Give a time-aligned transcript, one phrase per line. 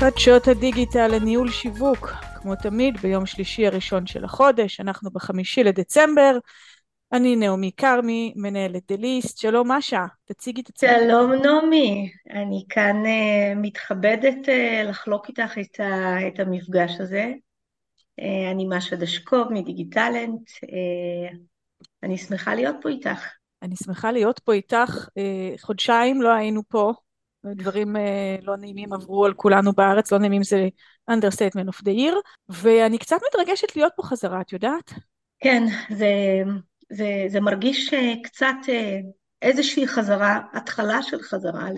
[0.00, 2.08] חדשות הדיגיטל לניהול שיווק,
[2.40, 6.38] כמו תמיד ביום שלישי הראשון של החודש, אנחנו בחמישי לדצמבר.
[7.12, 9.38] אני נעמי כרמי, מנהלת דליסט.
[9.38, 10.90] שלום משה, תציגי את עצמך.
[10.90, 13.08] שלום נעמי, אני כאן uh,
[13.56, 17.32] מתכבדת uh, לחלוק איתך את, ה, את המפגש הזה.
[18.20, 21.36] Uh, אני משה דשקוב מדיגיטלנט, uh,
[22.02, 23.26] אני שמחה להיות פה איתך.
[23.62, 25.08] אני שמחה להיות פה איתך.
[25.08, 26.92] Uh, חודשיים לא היינו פה,
[27.56, 28.00] דברים uh,
[28.42, 30.68] לא נעימים עברו על כולנו בארץ, לא נעימים זה
[31.10, 32.14] understatement of the year,
[32.48, 34.92] ואני קצת מתרגשת להיות פה חזרה, את יודעת?
[35.40, 36.08] כן, זה,
[36.92, 38.70] זה, זה מרגיש uh, קצת uh,
[39.42, 41.68] איזושהי חזרה, התחלה של חזרה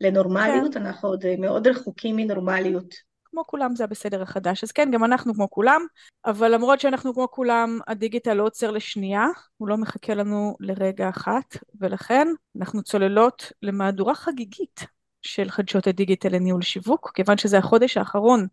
[0.00, 0.86] לנורמליות, כן.
[0.86, 3.11] אנחנו עוד מאוד רחוקים מנורמליות.
[3.32, 4.64] כמו כולם זה הבסדר החדש.
[4.64, 5.86] אז כן, גם אנחנו כמו כולם,
[6.24, 11.56] אבל למרות שאנחנו כמו כולם, הדיגיטל לא עוצר לשנייה, הוא לא מחכה לנו לרגע אחת,
[11.80, 12.28] ולכן
[12.58, 14.80] אנחנו צוללות למהדורה חגיגית
[15.22, 18.46] של חדשות הדיגיטל לניהול שיווק, כיוון שזה החודש האחרון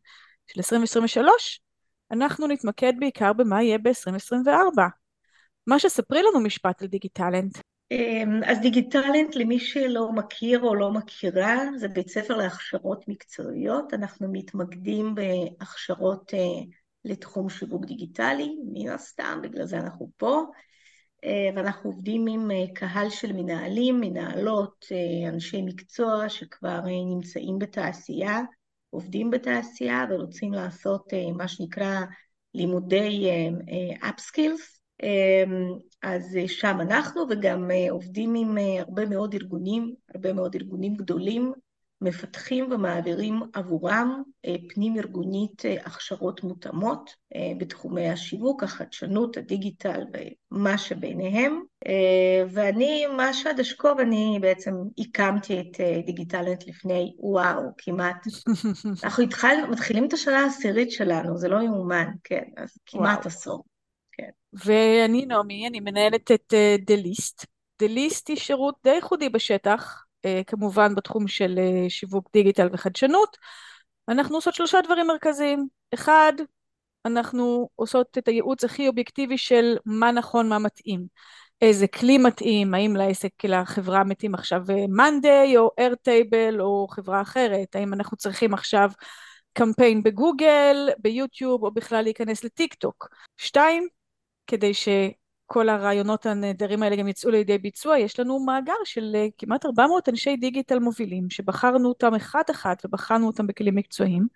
[0.47, 1.59] של 2023,
[2.11, 4.81] אנחנו נתמקד בעיקר במה יהיה ב-2024.
[5.67, 7.57] מה שספרי לנו משפט על דיגיטלנט.
[7.91, 13.93] אמ, אז דיגיטלנט, למי שלא מכיר או לא מכירה, זה בית ספר להכשרות מקצועיות.
[13.93, 16.39] אנחנו מתמקדים בהכשרות אה,
[17.05, 20.43] לתחום שיווק דיגיטלי, מן הסתם, בגלל זה אנחנו פה.
[21.23, 24.85] אה, ואנחנו עובדים עם אה, קהל של מנהלים, מנהלות,
[25.27, 28.39] אנשי מקצוע שכבר נמצאים בתעשייה,
[28.89, 32.01] עובדים בתעשייה ורוצים לעשות מה שנקרא
[32.53, 33.55] לימודי אמ,
[36.03, 41.53] אז שם אנחנו וגם אה, עובדים עם אה, הרבה מאוד ארגונים, הרבה מאוד ארגונים גדולים,
[42.01, 47.09] מפתחים ומעבירים עבורם אה, פנים ארגונית הכשרות מותאמות
[47.59, 50.01] בתחומי השיווק, החדשנות, הדיגיטל
[50.51, 51.61] ומה שביניהם.
[52.49, 58.27] ואני, משה דשקוב, אני בעצם הקמתי את דיגיטלנט לפני, וואו, כמעט.
[59.03, 63.27] אנחנו התחל, מתחילים את השנה העשירית שלנו, זה לא יאומן, כן, אז כמעט וואו.
[63.27, 63.63] עשור.
[64.19, 64.29] כן.
[64.53, 67.43] ואני נעמי, אני מנהלת את דליסט.
[67.43, 67.45] Uh,
[67.81, 73.37] דליסט היא שירות די ייחודי בשטח, uh, כמובן בתחום של uh, שיווק דיגיטל וחדשנות.
[74.09, 75.67] אנחנו עושות שלושה דברים מרכזיים.
[75.93, 76.33] אחד,
[77.05, 81.05] אנחנו עושות את הייעוץ הכי אובייקטיבי של מה נכון, מה מתאים.
[81.61, 87.93] איזה כלי מתאים, האם לעסק, לחברה מתאים עכשיו מאנדיי או איירטייבל או חברה אחרת, האם
[87.93, 88.91] אנחנו צריכים עכשיו
[89.53, 93.07] קמפיין בגוגל, ביוטיוב או בכלל להיכנס לטיק טוק.
[93.37, 93.87] שתיים,
[94.49, 99.65] כדי שכל הרעיונות הנהדרים האלה גם יצאו לידי ביצוע, יש לנו מאגר של אה, כמעט
[99.65, 104.27] 400 אנשי דיגיטל מובילים, שבחרנו אותם אחד-אחד ובחרנו אותם בכלים מקצועיים,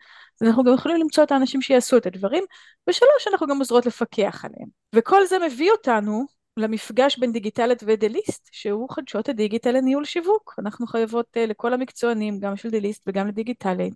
[0.42, 2.44] אז אנחנו גם יכולים למצוא את האנשים שיעשו את הדברים,
[2.90, 4.70] ושלוש, אנחנו גם עוזרות לפקח עליהם.
[4.96, 6.26] וכל זה מביא אותנו
[6.58, 10.56] למפגש בין דיגיטלית ודליסט, שהוא חדשות הדיגיטל לניהול שיווק.
[10.60, 13.94] אנחנו חייבות uh, לכל המקצוענים, גם של דליסט וגם לדיגיטלית,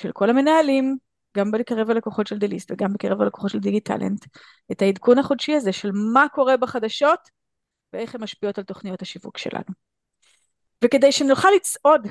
[0.00, 0.96] של כל המנהלים,
[1.36, 4.26] גם בקרב הלקוחות של דליסט וגם בקרב הלקוחות של דיגיטלנט,
[4.72, 7.20] את העדכון החודשי הזה של מה קורה בחדשות
[7.92, 9.74] ואיך הן משפיעות על תוכניות השיווק שלנו.
[10.84, 12.06] וכדי שנוכל לצעוד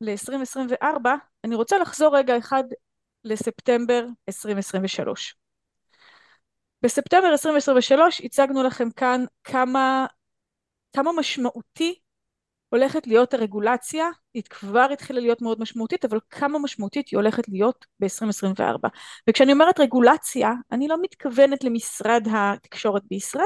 [0.00, 1.08] ל-2024,
[1.44, 2.64] אני רוצה לחזור רגע אחד
[3.24, 5.34] לספטמבר 2023.
[6.82, 10.06] בספטמבר 2023 הצגנו לכם כאן כמה,
[10.92, 11.98] כמה משמעותי
[12.68, 17.86] הולכת להיות הרגולציה, היא כבר התחילה להיות מאוד משמעותית, אבל כמה משמעותית היא הולכת להיות
[18.00, 18.88] ב-2024.
[19.28, 23.44] וכשאני אומרת רגולציה, אני לא מתכוונת למשרד התקשורת בישראל,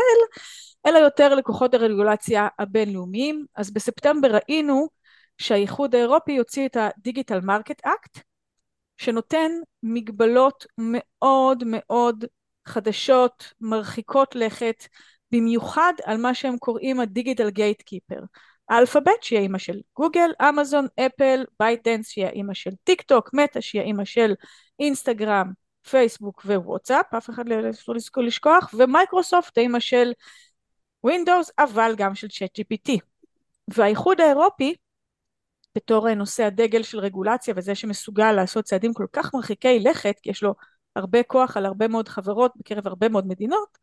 [0.87, 3.47] אלא יותר לכוחות הרגולציה הבינלאומיים.
[3.55, 4.88] אז בספטמבר ראינו
[5.38, 8.21] שהאיחוד האירופי הוציא את ה-Digital Market Act,
[8.97, 9.50] שנותן
[9.82, 12.25] מגבלות מאוד מאוד
[12.66, 14.87] חדשות, מרחיקות לכת,
[15.32, 18.22] במיוחד על מה שהם קוראים ה-Digital Gatekeeper.
[18.71, 23.83] אלפאבית שהיא האימא של גוגל, אמזון, אפל, בייטדנס שהיא האימא של טיק טוק, מטא שהיא
[23.83, 24.34] האימא של
[24.78, 25.53] אינסטגרם,
[25.91, 30.12] פייסבוק ווואטסאפ, אף אחד לא יכול לשכוח, ומייקרוסופט האימא של
[31.05, 32.98] ווינדוס, אבל גם של ChatGPT.
[33.69, 34.75] והאיחוד האירופי,
[35.77, 40.43] בתור נושא הדגל של רגולציה וזה שמסוגל לעשות צעדים כל כך מרחיקי לכת, כי יש
[40.43, 40.55] לו
[40.97, 43.79] הרבה כוח על הרבה מאוד חברות בקרב הרבה מאוד מדינות,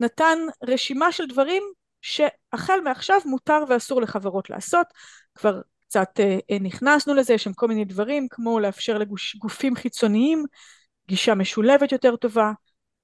[0.00, 1.62] נתן רשימה של דברים
[2.02, 4.86] שהחל מעכשיו מותר ואסור לחברות לעשות,
[5.34, 10.44] כבר קצת אה, אה, נכנסנו לזה, יש שם כל מיני דברים כמו לאפשר לגופים חיצוניים
[11.08, 12.52] גישה משולבת יותר טובה,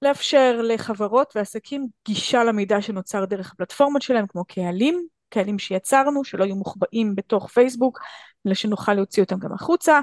[0.02, 6.56] לאפשר לחברות ועסקים גישה למידע שנוצר דרך הפלטפורמות שלהם כמו קהלים, קהלים שיצרנו שלא יהיו
[6.56, 8.00] מוחבאים בתוך פייסבוק
[8.46, 10.00] אלא שנוכל להוציא אותם גם החוצה,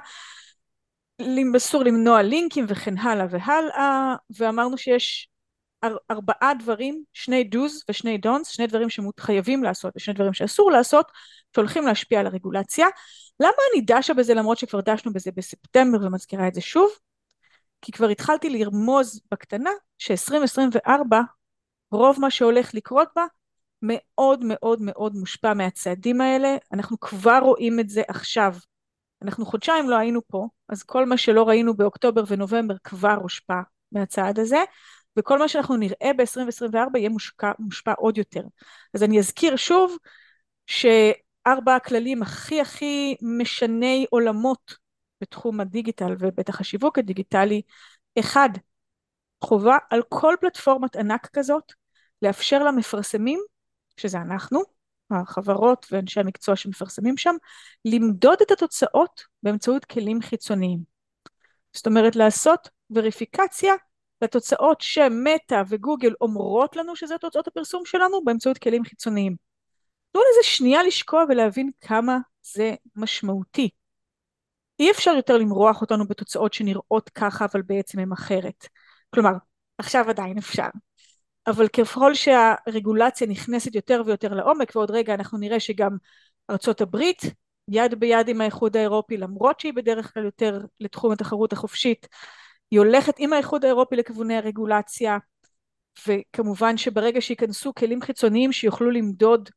[1.57, 5.30] אסור למנוע לינקים וכן הלאה והלאה ואמרנו שיש
[6.11, 11.11] ארבעה דברים, שני do's ושני don'ts, שני דברים שחייבים לעשות ושני דברים שאסור לעשות,
[11.55, 12.87] שהולכים להשפיע על הרגולציה.
[13.39, 16.89] למה אני דשה בזה למרות שכבר דשנו בזה בספטמבר ומזכירה את זה שוב?
[17.81, 21.15] כי כבר התחלתי לרמוז בקטנה ש-2024
[21.91, 23.25] רוב מה שהולך לקרות בה
[23.81, 28.55] מאוד מאוד מאוד מושפע מהצעדים האלה, אנחנו כבר רואים את זה עכשיו.
[29.21, 33.61] אנחנו חודשיים לא היינו פה, אז כל מה שלא ראינו באוקטובר ונובמבר כבר הושפע
[33.91, 34.63] מהצעד הזה,
[35.17, 38.41] וכל מה שאנחנו נראה ב-2024 יהיה מושקע, מושפע עוד יותר.
[38.93, 39.97] אז אני אזכיר שוב
[40.67, 44.75] שארבע הכללים הכי הכי משני עולמות
[45.21, 47.61] בתחום הדיגיטל ובטח השיווק הדיגיטלי,
[48.19, 48.49] אחד,
[49.43, 51.71] חובה על כל פלטפורמת ענק כזאת
[52.21, 53.39] לאפשר למפרסמים,
[53.97, 54.61] שזה אנחנו,
[55.11, 57.35] החברות ואנשי המקצוע שמפרסמים שם,
[57.85, 60.79] למדוד את התוצאות באמצעות כלים חיצוניים.
[61.73, 63.73] זאת אומרת לעשות וריפיקציה
[64.21, 69.35] לתוצאות שמטא וגוגל אומרות לנו שזה תוצאות הפרסום שלנו באמצעות כלים חיצוניים.
[70.11, 72.17] תנו לזה שנייה לשקוע ולהבין כמה
[72.53, 73.69] זה משמעותי.
[74.79, 78.67] אי אפשר יותר למרוח אותנו בתוצאות שנראות ככה אבל בעצם הן אחרת.
[79.09, 79.31] כלומר,
[79.77, 80.67] עכשיו עדיין אפשר.
[81.47, 85.97] אבל ככל שהרגולציה נכנסת יותר ויותר לעומק, ועוד רגע אנחנו נראה שגם
[86.49, 87.21] ארצות הברית
[87.67, 92.07] יד ביד עם האיחוד האירופי, למרות שהיא בדרך כלל יותר לתחום התחרות החופשית,
[92.71, 95.17] היא הולכת עם האיחוד האירופי לכיווני הרגולציה,
[96.07, 99.49] וכמובן שברגע שייכנסו כלים חיצוניים שיוכלו למדוד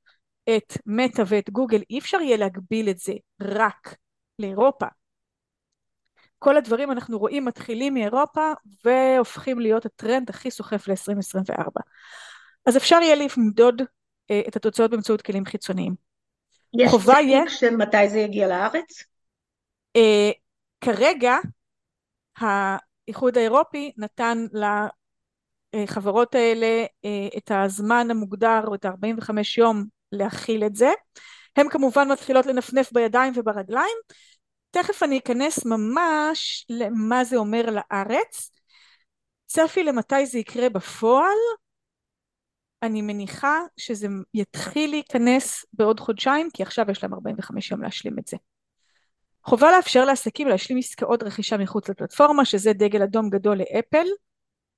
[0.57, 3.97] את מטא ואת גוגל, אי אפשר יהיה להגביל את זה רק
[4.39, 4.87] לאירופה.
[6.39, 8.53] כל הדברים אנחנו רואים מתחילים מאירופה
[8.85, 11.81] והופכים להיות הטרנד הכי סוחף ל-2024.
[12.67, 13.83] אז אפשר יהיה למדוד
[14.31, 15.95] אה, את התוצאות באמצעות כלים חיצוניים.
[16.79, 17.49] יש חובה יהיה...
[17.49, 19.05] של מתי זה יגיע לארץ?
[19.97, 20.31] אה,
[20.81, 21.37] כרגע
[23.09, 24.47] האיחוד האירופי נתן
[25.75, 30.91] לחברות האלה אה, את הזמן המוגדר או את ה-45 יום להכיל את זה.
[31.57, 33.97] הן כמובן מתחילות לנפנף בידיים וברגליים
[34.71, 38.51] תכף אני אכנס ממש למה זה אומר לארץ.
[39.47, 41.39] צפי למתי זה יקרה בפועל,
[42.83, 48.27] אני מניחה שזה יתחיל להיכנס בעוד חודשיים, כי עכשיו יש להם 45 יום להשלים את
[48.27, 48.37] זה.
[49.45, 54.07] חובה לאפשר לעסקים להשלים עסקאות רכישה מחוץ לפלטפורמה, שזה דגל אדום גדול לאפל,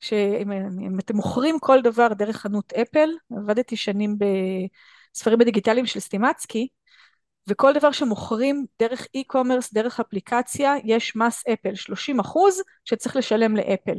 [0.00, 6.68] שאם אתם מוכרים כל דבר דרך חנות אפל, עבדתי שנים בספרים הדיגיטליים של סטימצקי,
[7.48, 13.98] וכל דבר שמוכרים דרך e-commerce, דרך אפליקציה, יש מס אפל, 30 אחוז שצריך לשלם לאפל.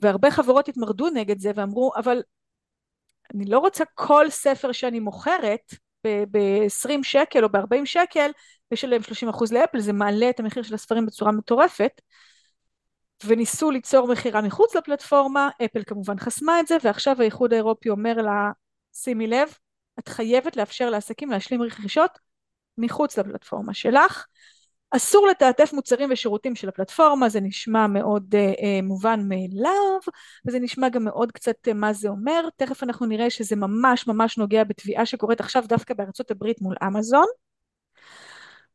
[0.00, 2.22] והרבה חברות התמרדו נגד זה ואמרו, אבל
[3.34, 5.74] אני לא רוצה כל ספר שאני מוכרת
[6.30, 8.30] ב-20 שקל או ב-40 שקל,
[8.72, 12.00] לשלם 30 אחוז לאפל, זה מעלה את המחיר של הספרים בצורה מטורפת.
[13.24, 18.50] וניסו ליצור מכירה מחוץ לפלטפורמה, אפל כמובן חסמה את זה, ועכשיו האיחוד האירופי אומר לה,
[18.92, 19.48] שימי לב,
[19.98, 22.18] את חייבת לאפשר לעסקים להשלים רכישות
[22.78, 24.26] מחוץ לפלטפורמה שלך.
[24.90, 29.98] אסור לתעטף מוצרים ושירותים של הפלטפורמה, זה נשמע מאוד uh, uh, מובן מאליו,
[30.46, 34.38] וזה נשמע גם מאוד קצת uh, מה זה אומר, תכף אנחנו נראה שזה ממש ממש
[34.38, 37.26] נוגע בתביעה שקורית עכשיו דווקא בארצות הברית מול אמזון.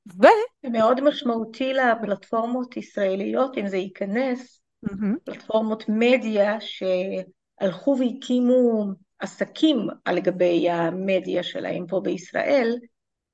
[0.07, 0.25] ו...
[0.63, 5.19] זה מאוד משמעותי לפלטפורמות ישראליות, אם זה ייכנס, mm-hmm.
[5.23, 8.85] פלטפורמות מדיה שהלכו והקימו
[9.19, 12.75] עסקים על גבי המדיה שלהם פה בישראל,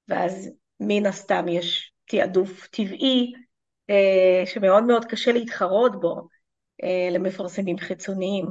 [0.07, 3.33] ואז מן הסתם יש תעדוף טבעי
[3.89, 6.27] אה, שמאוד מאוד קשה להתחרות בו
[6.83, 8.45] אה, למפרסמים חיצוניים.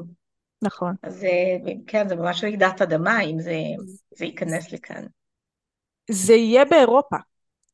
[0.62, 0.95] נכון.
[1.02, 3.57] אז אה, כן, זה ממש רעידת אדמה אם זה,
[4.16, 5.04] זה ייכנס לכאן.
[6.11, 7.16] זה יהיה באירופה.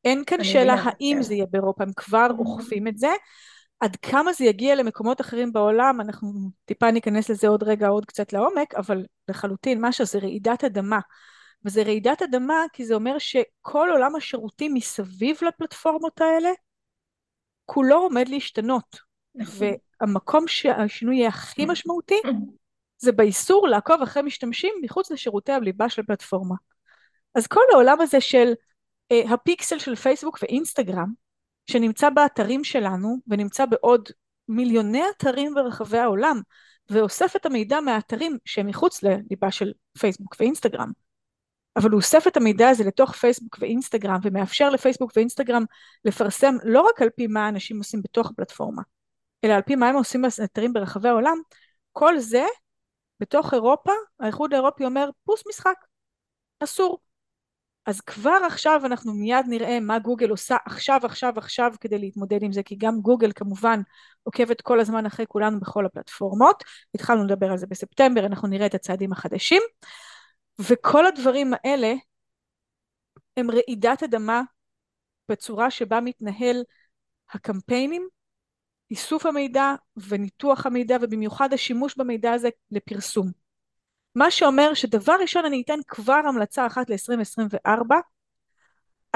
[0.05, 1.23] אין כאן שאלה מבינה, האם כן.
[1.23, 2.39] זה יהיה באירופה, הם כבר mm-hmm.
[2.39, 3.11] אוכפים את זה.
[3.81, 6.33] עד כמה זה יגיע למקומות אחרים בעולם, אנחנו
[6.65, 10.99] טיפה ניכנס לזה עוד רגע עוד קצת לעומק, אבל לחלוטין מה שזה רעידת אדמה.
[11.65, 16.51] וזה רעידת אדמה כי זה אומר שכל עולם השירותים מסביב לפלטפורמות האלה
[17.65, 18.97] כולו עומד להשתנות.
[19.35, 19.69] נכון.
[20.01, 22.21] והמקום שהשינוי יהיה הכי משמעותי
[23.05, 26.55] זה באיסור לעקוב אחרי משתמשים מחוץ לשירותי הליבה של פלטפורמה.
[27.35, 28.53] אז כל העולם הזה של
[29.13, 31.13] uh, הפיקסל של פייסבוק ואינסטגרם
[31.71, 34.09] שנמצא באתרים שלנו ונמצא בעוד
[34.49, 36.41] מיליוני אתרים ברחבי העולם
[36.91, 40.93] ואוסף את המידע מהאתרים שהם מחוץ לליבה של פייסבוק ואינסטגרם
[41.77, 45.65] אבל הוא אוסף את המידע הזה לתוך פייסבוק ואינסטגרם ומאפשר לפייסבוק ואינסטגרם
[46.05, 48.83] לפרסם לא רק על פי מה אנשים עושים בתוך הפלטפורמה,
[49.45, 51.39] אלא על פי מה הם עושים באתרים ברחבי העולם,
[51.93, 52.45] כל זה
[53.21, 55.77] בתוך אירופה, האיחוד האירופי אומר פוס משחק,
[56.61, 56.99] אסור.
[57.87, 62.53] אז כבר עכשיו אנחנו מיד נראה מה גוגל עושה עכשיו עכשיו עכשיו כדי להתמודד עם
[62.53, 63.81] זה כי גם גוגל כמובן
[64.23, 66.65] עוקבת כל הזמן אחרי כולנו בכל הפלטפורמות.
[66.95, 69.63] התחלנו לדבר על זה בספטמבר אנחנו נראה את הצעדים החדשים
[70.71, 71.95] וכל הדברים האלה
[73.37, 74.43] הם רעידת אדמה
[75.29, 76.65] בצורה שבה מתנהל
[77.33, 78.09] הקמפיינים,
[78.91, 79.75] איסוף המידע
[80.09, 83.31] וניתוח המידע ובמיוחד השימוש במידע הזה לפרסום.
[84.15, 87.95] מה שאומר שדבר ראשון אני אתן כבר המלצה אחת ל-2024,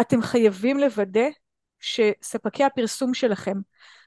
[0.01, 1.29] אתם חייבים לוודא
[1.81, 3.57] שספקי הפרסום שלכם,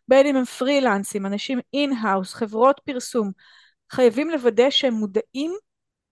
[0.07, 3.31] בין אם הם פרילנסים, אנשים in-house, חברות פרסום,
[3.91, 5.51] חייבים לוודא שהם מודעים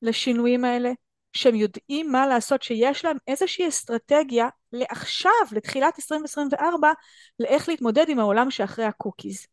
[0.01, 0.91] לשינויים האלה,
[1.37, 6.91] שהם יודעים מה לעשות, שיש להם איזושהי אסטרטגיה לעכשיו, לתחילת 2024,
[7.39, 9.47] לאיך להתמודד עם העולם שאחרי הקוקיז.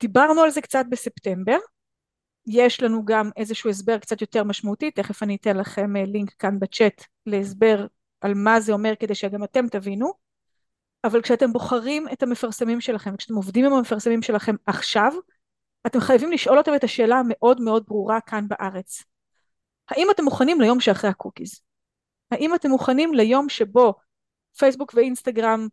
[0.00, 1.58] דיברנו על זה קצת בספטמבר,
[2.46, 6.58] יש לנו גם איזשהו הסבר קצת יותר משמעותי, תכף אני אתן לכם אה, לינק כאן
[6.58, 7.86] בצ'אט להסבר
[8.20, 10.12] על מה זה אומר כדי שגם אתם תבינו,
[11.04, 15.12] אבל כשאתם בוחרים את המפרסמים שלכם, כשאתם עובדים עם המפרסמים שלכם עכשיו,
[15.86, 19.11] אתם חייבים לשאול אותם את השאלה המאוד מאוד ברורה כאן בארץ.
[19.92, 21.60] האם אתם מוכנים ליום שאחרי הקוקיז?
[22.30, 23.94] האם אתם מוכנים ליום שבו
[24.58, 25.68] פייסבוק ואינסטגרם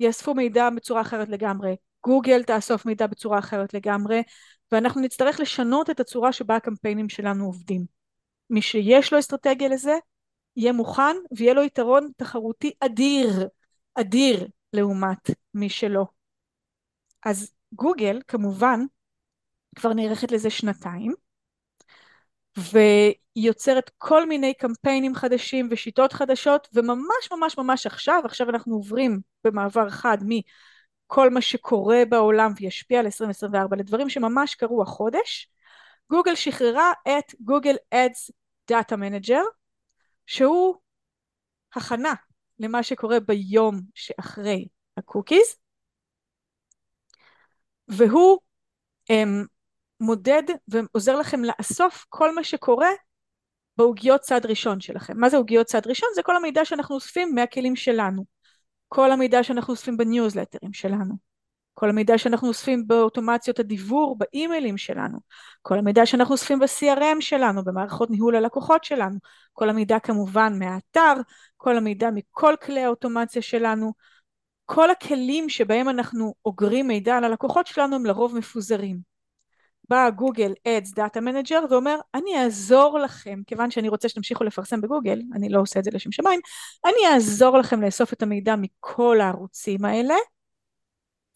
[0.00, 4.22] יאספו מידע בצורה אחרת לגמרי, גוגל תאסוף מידע בצורה אחרת לגמרי,
[4.72, 7.84] ואנחנו נצטרך לשנות את הצורה שבה הקמפיינים שלנו עובדים.
[8.50, 9.98] מי שיש לו אסטרטגיה לזה,
[10.56, 13.48] יהיה מוכן ויהיה לו יתרון תחרותי אדיר,
[13.94, 16.06] אדיר לעומת מי שלא.
[17.24, 18.80] אז גוגל כמובן
[19.76, 21.14] כבר נערכת לזה שנתיים,
[22.56, 29.20] והיא יוצרת כל מיני קמפיינים חדשים ושיטות חדשות, וממש ממש ממש עכשיו, עכשיו אנחנו עוברים
[29.44, 35.50] במעבר חד מכל מה שקורה בעולם וישפיע על 2024 לדברים שממש קרו החודש,
[36.10, 38.30] גוגל שחררה את Google Ads
[38.68, 39.42] Data Manager,
[40.26, 40.76] שהוא
[41.74, 42.14] הכנה
[42.58, 45.56] למה שקורה ביום שאחרי הקוקיז,
[47.88, 48.38] והוא
[49.12, 49.46] um,
[50.00, 52.88] מודד ועוזר לכם לאסוף כל מה שקורה
[53.78, 55.20] בעוגיות צד ראשון שלכם.
[55.20, 56.08] מה זה עוגיות צד ראשון?
[56.14, 58.24] זה כל המידע שאנחנו אוספים מהכלים שלנו.
[58.88, 61.14] כל המידע שאנחנו אוספים בניוזלטרים שלנו.
[61.74, 65.18] כל המידע שאנחנו אוספים באוטומציות הדיוור, באימיילים שלנו.
[65.62, 69.18] כל המידע שאנחנו אוספים ב-CRM שלנו, במערכות ניהול הלקוחות שלנו.
[69.52, 71.14] כל המידע כמובן מהאתר,
[71.56, 73.92] כל המידע מכל כלי האוטומציה שלנו.
[74.64, 79.07] כל הכלים שבהם אנחנו אוגרים מידע על הלקוחות שלנו הם לרוב מפוזרים.
[79.88, 85.22] בא Google Ads Data Manager ואומר אני אעזור לכם כיוון שאני רוצה שתמשיכו לפרסם בגוגל
[85.34, 86.40] אני לא עושה את זה לשם שמיים
[86.84, 90.14] אני אעזור לכם לאסוף את המידע מכל הערוצים האלה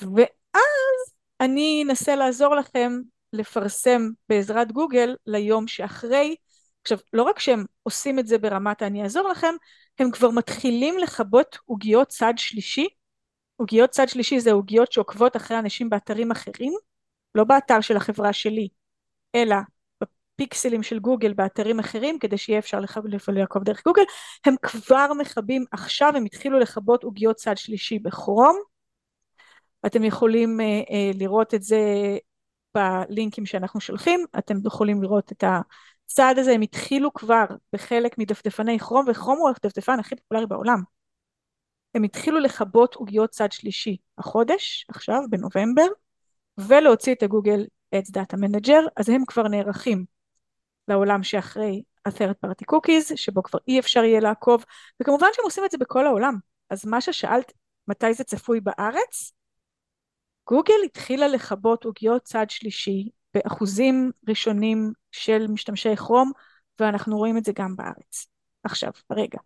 [0.03, 3.01] ואז אני אנסה לעזור לכם
[3.33, 6.37] לפרסם בעזרת גוגל ליום שאחרי.
[6.83, 9.55] עכשיו לא רק שהם עושים את זה ברמת אני אעזור לכם
[9.99, 12.89] הם כבר מתחילים לכבות עוגיות צד שלישי.
[13.57, 16.73] עוגיות צד שלישי זה עוגיות שעוקבות אחרי אנשים באתרים אחרים
[17.35, 18.69] לא באתר של החברה שלי,
[19.35, 19.57] אלא
[20.03, 22.81] בפיקסלים של גוגל באתרים אחרים כדי שיהיה אפשר
[23.29, 24.03] לעקוב דרך גוגל,
[24.47, 28.57] הם כבר מכבים עכשיו, הם התחילו לכבות עוגיות צד שלישי בכרום,
[29.87, 31.79] אתם יכולים uh, uh, לראות את זה
[32.75, 39.07] בלינקים שאנחנו שולחים, אתם יכולים לראות את הצעד הזה, הם התחילו כבר בחלק מדפדפני כרום,
[39.09, 40.83] וכרום הוא הדפדפן הכי פופולרי בעולם.
[41.95, 45.87] הם התחילו לכבות עוגיות צד שלישי החודש, עכשיו, בנובמבר,
[46.59, 50.05] ולהוציא את הגוגל Ads Data Manager, אז הם כבר נערכים
[50.89, 54.65] לעולם שאחרי ה-third party cookies, שבו כבר אי אפשר יהיה לעקוב,
[55.03, 56.35] וכמובן שהם עושים את זה בכל העולם.
[56.71, 57.53] אז מה ששאלת,
[57.89, 59.33] מתי זה צפוי בארץ?
[60.49, 66.33] גוגל התחילה לכבות עוגיות צד שלישי באחוזים ראשונים של משתמשי כרום,
[66.81, 68.27] ואנחנו רואים את זה גם בארץ.
[68.65, 69.39] עכשיו, רגע.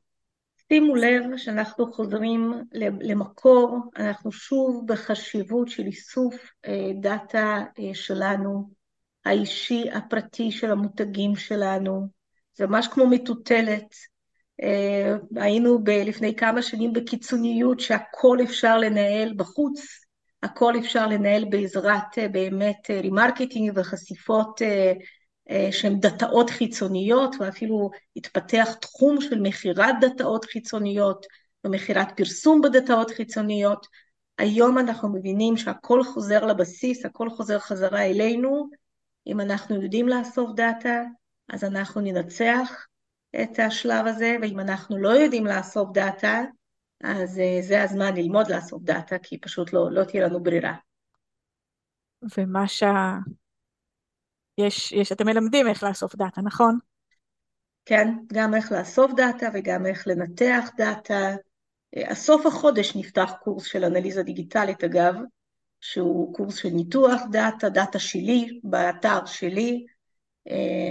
[0.72, 2.52] שימו לב שאנחנו חוזרים
[3.00, 6.34] למקור, אנחנו שוב בחשיבות של איסוף
[6.66, 8.70] אה, דאטה אה, שלנו,
[9.24, 12.08] האישי, הפרטי של המותגים שלנו,
[12.54, 13.94] זה ממש כמו מטוטלת.
[14.62, 19.80] אה, היינו ב, לפני כמה שנים בקיצוניות שהכל אפשר לנהל בחוץ,
[20.42, 24.60] הכל אפשר לנהל בעזרת באמת remarketing וחשיפות
[25.70, 31.26] שהן דאטאות חיצוניות, ואפילו התפתח תחום של מכירת דאטאות חיצוניות
[31.64, 33.86] ומכירת פרסום בדאטאות חיצוניות.
[34.38, 38.68] היום אנחנו מבינים שהכל חוזר לבסיס, הכל חוזר חזרה אלינו.
[39.26, 41.02] אם אנחנו יודעים לאסוף דאטה,
[41.48, 42.86] אז אנחנו ננצח
[43.42, 46.42] את השלב הזה, ואם אנחנו לא יודעים לאסוף דאטה,
[47.04, 50.74] אז אה, זה הזמן ללמוד לאסוף דאטה, כי פשוט לא, לא תהיה לנו ברירה.
[52.38, 53.16] ומה שה...
[54.58, 56.78] יש, יש, אתם מלמדים איך לאסוף דאטה, נכון?
[57.84, 61.34] כן, גם איך לאסוף דאטה וגם איך לנתח דאטה.
[61.96, 65.14] בסוף החודש נפתח קורס של אנליזה דיגיטלית, אגב,
[65.80, 69.84] שהוא קורס של ניתוח דאטה, דאטה שלי, באתר שלי,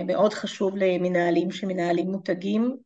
[0.05, 2.77] מאוד חשוב למנהלים שמנהלים מותגים.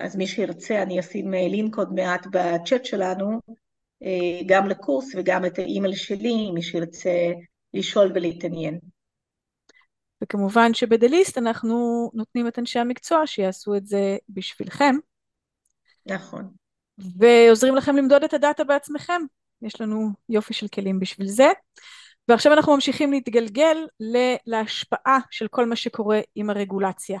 [0.00, 3.40] אז מי שירצה, אני אשים לינק עוד מעט בצ'אט שלנו,
[4.46, 7.30] גם לקורס וגם את האימייל שלי, מי שירצה
[7.74, 8.78] לשאול ולהתעניין.
[10.22, 14.94] וכמובן שבדליסט אנחנו נותנים את אנשי המקצוע שיעשו את זה בשבילכם.
[16.06, 16.50] נכון.
[17.18, 19.22] ועוזרים לכם למדוד את הדאטה בעצמכם.
[19.62, 21.48] יש לנו יופי של כלים בשביל זה.
[22.28, 23.76] ועכשיו אנחנו ממשיכים להתגלגל
[24.46, 27.18] להשפעה של כל מה שקורה עם הרגולציה.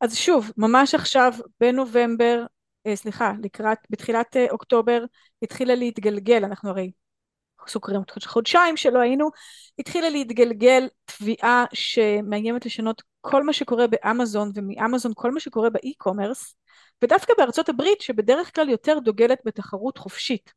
[0.00, 2.44] אז שוב, ממש עכשיו בנובמבר,
[2.86, 5.04] אה, סליחה, לקראת, בתחילת אה, אוקטובר
[5.42, 6.92] התחילה להתגלגל, אנחנו הרי
[7.68, 9.30] סוקרים חודשיים שלא היינו,
[9.78, 16.54] התחילה להתגלגל תביעה שמאיימת לשנות כל מה שקורה באמזון ומאמזון כל מה שקורה באי-קומרס
[17.04, 20.52] ודווקא בארצות הברית שבדרך כלל יותר דוגלת בתחרות חופשית.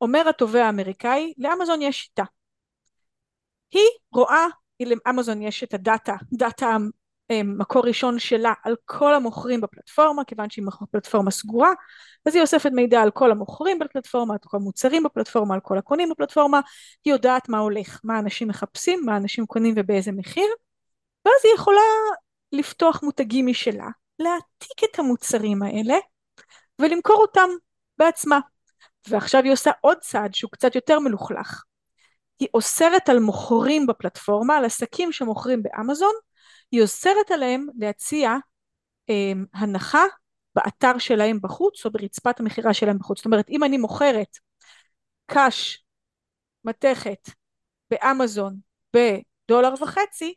[0.00, 2.24] אומר התובע האמריקאי, לאמזון יש שיטה.
[3.70, 4.46] היא רואה,
[4.80, 6.76] לאמזון יש את הדאטה, דאטה
[7.32, 11.72] מקור ראשון שלה על כל המוכרים בפלטפורמה, כיוון שהיא פלטפורמה סגורה,
[12.26, 16.10] אז היא אוספת מידע על כל המוכרים בפלטפורמה, על כל המוצרים בפלטפורמה, על כל הקונים
[16.10, 16.60] בפלטפורמה,
[17.04, 20.48] היא יודעת מה הולך, מה אנשים מחפשים, מה אנשים קונים ובאיזה מחיר,
[21.24, 21.80] ואז היא יכולה
[22.52, 25.96] לפתוח מותגים משלה, להעתיק את המוצרים האלה
[26.80, 27.48] ולמכור אותם
[27.98, 28.38] בעצמה.
[29.08, 31.62] ועכשיו היא עושה עוד צעד שהוא קצת יותר מלוכלך.
[32.38, 36.14] היא אוסרת על מוכרים בפלטפורמה, על עסקים שמוכרים באמזון,
[36.70, 38.30] היא אוסרת עליהם להציע
[39.10, 40.04] אה, הנחה
[40.54, 43.18] באתר שלהם בחוץ או ברצפת המכירה שלהם בחוץ.
[43.18, 44.38] זאת אומרת, אם אני מוכרת
[45.26, 45.84] קש
[46.64, 47.30] מתכת
[47.90, 48.60] באמזון
[48.96, 50.34] בדולר וחצי,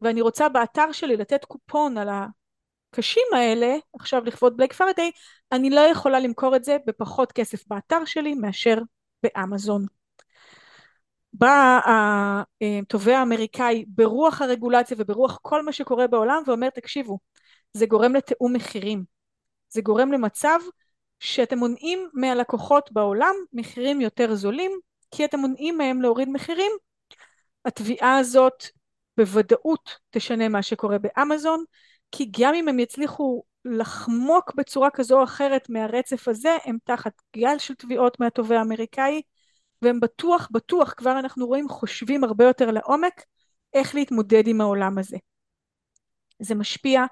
[0.00, 5.10] ואני רוצה באתר שלי לתת קופון על הקשים האלה, עכשיו לכבוד בלייק פרדיי,
[5.52, 8.78] אני לא יכולה למכור את זה בפחות כסף באתר שלי מאשר
[9.22, 9.86] באמזון.
[11.42, 11.80] בא
[12.82, 17.18] התובע האמריקאי ברוח הרגולציה וברוח כל מה שקורה בעולם ואומר תקשיבו
[17.72, 19.04] זה גורם לתיאום מחירים.
[19.68, 20.58] זה גורם למצב
[21.20, 24.72] שאתם מונעים מהלקוחות בעולם מחירים יותר זולים
[25.10, 26.72] כי אתם מונעים מהם להוריד מחירים.
[27.64, 28.64] התביעה הזאת
[29.16, 31.64] בוודאות תשנה מה שקורה באמזון
[32.12, 37.58] כי גם אם הם יצליחו לחמוק בצורה כזו או אחרת מהרצף הזה הם תחת גל
[37.58, 39.22] של תביעות מהתובע האמריקאי
[39.82, 43.24] והם בטוח בטוח כבר אנחנו רואים חושבים הרבה יותר לעומק
[43.74, 45.16] איך להתמודד עם העולם הזה.
[46.42, 47.04] זה משפיע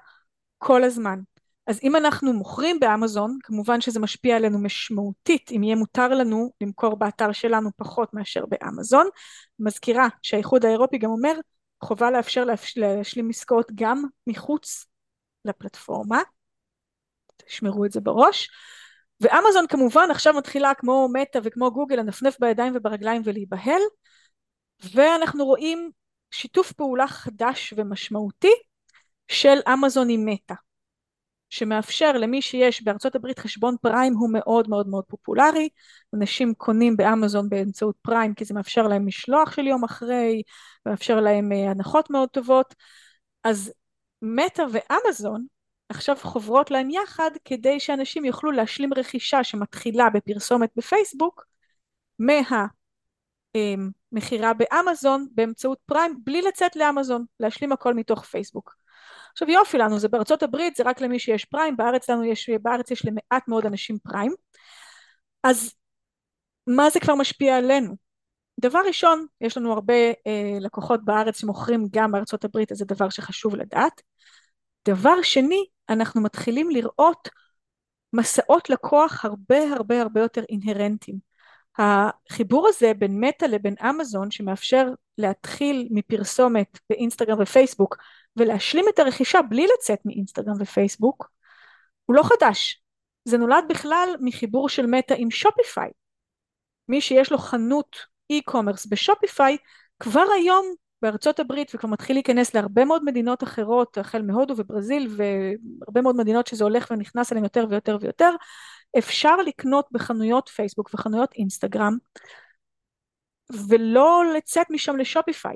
[0.57, 1.19] כל הזמן.
[1.67, 6.95] אז אם אנחנו מוכרים באמזון, כמובן שזה משפיע עלינו משמעותית, אם יהיה מותר לנו למכור
[6.95, 9.07] באתר שלנו פחות מאשר באמזון.
[9.59, 11.33] מזכירה שהאיחוד האירופי גם אומר,
[11.83, 12.43] חובה לאפשר
[12.75, 14.85] להשלים עסקאות גם מחוץ
[15.45, 16.21] לפלטפורמה.
[17.45, 18.49] תשמרו את זה בראש.
[19.21, 23.81] ואמזון כמובן עכשיו מתחילה כמו מטא וכמו גוגל לנפנף בידיים וברגליים ולהיבהל
[24.93, 25.91] ואנחנו רואים
[26.31, 28.53] שיתוף פעולה חדש ומשמעותי
[29.27, 30.53] של אמזון עם מטא
[31.49, 35.69] שמאפשר למי שיש בארצות הברית חשבון פריים הוא מאוד מאוד מאוד פופולרי.
[36.13, 40.43] אנשים קונים באמזון באמצעות פריים כי זה מאפשר להם משלוח של יום אחרי
[40.85, 42.75] מאפשר להם אה, הנחות מאוד טובות.
[43.43, 43.73] אז
[44.21, 45.45] מטא ואמזון
[45.91, 51.45] עכשיו חוברות להם יחד כדי שאנשים יוכלו להשלים רכישה שמתחילה בפרסומת בפייסבוק
[52.19, 58.75] מהמכירה אמ, באמזון באמצעות פריים בלי לצאת לאמזון להשלים הכל מתוך פייסבוק.
[59.31, 62.91] עכשיו יופי לנו זה בארצות הברית זה רק למי שיש פריים בארץ לנו יש בארץ
[62.91, 64.33] יש למעט מאוד אנשים פריים.
[65.43, 65.73] אז
[66.67, 67.95] מה זה כבר משפיע עלינו?
[68.59, 69.93] דבר ראשון יש לנו הרבה
[70.27, 74.01] אה, לקוחות בארץ שמוכרים גם בארצות הברית אז זה דבר שחשוב לדעת
[74.87, 77.29] דבר שני אנחנו מתחילים לראות
[78.13, 81.31] מסעות לקוח הרבה הרבה הרבה יותר אינהרנטיים.
[81.77, 87.97] החיבור הזה בין מטא לבין אמזון שמאפשר להתחיל מפרסומת באינסטגרם ופייסבוק
[88.35, 91.31] ולהשלים את הרכישה בלי לצאת מאינסטגרם ופייסבוק
[92.05, 92.83] הוא לא חדש.
[93.25, 95.89] זה נולד בכלל מחיבור של מטא עם שופיפיי.
[96.87, 97.95] מי שיש לו חנות
[98.33, 99.57] e-commerce בשופיפיי
[99.99, 100.65] כבר היום
[101.01, 106.47] בארצות הברית וכבר מתחיל להיכנס להרבה מאוד מדינות אחרות החל מהודו וברזיל והרבה מאוד מדינות
[106.47, 108.31] שזה הולך ונכנס אליהן יותר ויותר ויותר
[108.97, 111.97] אפשר לקנות בחנויות פייסבוק וחנויות אינסטגרם
[113.69, 115.55] ולא לצאת משם לשופיפיי.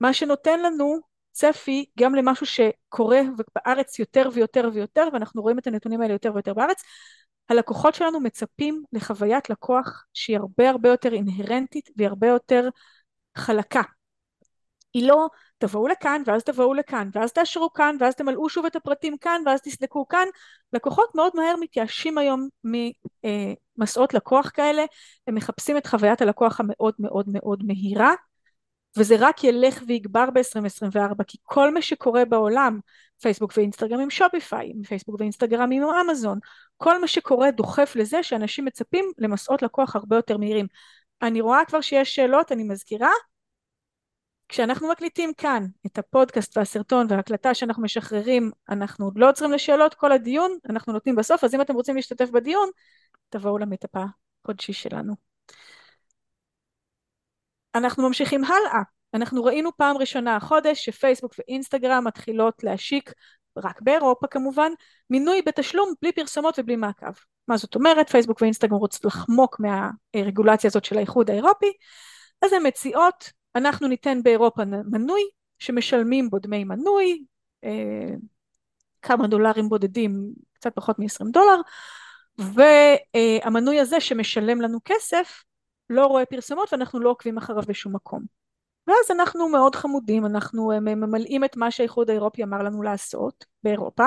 [0.00, 1.00] מה שנותן לנו
[1.32, 3.20] צפי גם למשהו שקורה
[3.54, 6.82] בארץ יותר ויותר ויותר ואנחנו רואים את הנתונים האלה יותר ויותר בארץ
[7.48, 12.68] הלקוחות שלנו מצפים לחוויית לקוח שהיא הרבה הרבה יותר אינהרנטית והיא הרבה יותר
[13.36, 13.82] חלקה
[14.94, 15.28] היא לא
[15.58, 19.60] תבואו לכאן ואז תבואו לכאן ואז תאשרו כאן ואז תמלאו שוב את הפרטים כאן ואז
[19.60, 20.26] תסלקו כאן
[20.72, 24.84] לקוחות מאוד מהר מתייאשים היום ממסעות לקוח כאלה
[25.26, 28.14] הם מחפשים את חוויית הלקוח המאוד מאוד מאוד מהירה
[28.96, 32.78] וזה רק ילך ויגבר ב-2024 כי כל מה שקורה בעולם
[33.22, 36.38] פייסבוק ואינסטגרם עם שופיפיי, פייסבוק ואינסטגרם עם אמזון,
[36.76, 40.66] כל מה שקורה דוחף לזה שאנשים מצפים למסעות לקוח הרבה יותר מהירים.
[41.22, 43.10] אני רואה כבר שיש שאלות, אני מזכירה,
[44.52, 50.12] כשאנחנו מקליטים כאן את הפודקאסט והסרטון וההקלטה שאנחנו משחררים, אנחנו עוד לא עוצרים לשאלות, כל
[50.12, 52.68] הדיון אנחנו נותנים בסוף, אז אם אתם רוצים להשתתף בדיון,
[53.28, 53.90] תבואו למיטאפ
[54.44, 55.14] החודשי שלנו.
[57.74, 58.82] אנחנו ממשיכים הלאה.
[59.14, 63.12] אנחנו ראינו פעם ראשונה החודש שפייסבוק ואינסטגרם מתחילות להשיק,
[63.58, 64.72] רק באירופה כמובן,
[65.10, 67.12] מינוי בתשלום בלי פרסומות ובלי מעקב.
[67.48, 68.10] מה זאת אומרת?
[68.10, 71.72] פייסבוק ואינסטגרם רוצות לחמוק מהרגולציה הזאת של האיחוד האירופי,
[72.42, 75.22] אז הן מציעות, אנחנו ניתן באירופה מנוי,
[75.58, 77.24] שמשלמים בו דמי מנוי,
[77.64, 78.14] אה,
[79.02, 81.60] כמה דולרים בודדים, קצת פחות מ-20 דולר,
[82.38, 85.44] והמנוי הזה שמשלם לנו כסף,
[85.90, 88.22] לא רואה פרסומות ואנחנו לא עוקבים אחריו בשום מקום.
[88.86, 94.06] ואז אנחנו מאוד חמודים, אנחנו אה, ממלאים את מה שהאיחוד האירופי אמר לנו לעשות באירופה,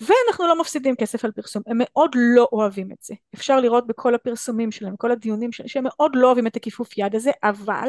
[0.00, 1.62] ואנחנו לא מפסידים כסף על פרסום.
[1.66, 3.14] הם מאוד לא אוהבים את זה.
[3.34, 7.14] אפשר לראות בכל הפרסומים שלהם, כל הדיונים שלהם, שהם מאוד לא אוהבים את הכיפוף יד
[7.14, 7.88] הזה, אבל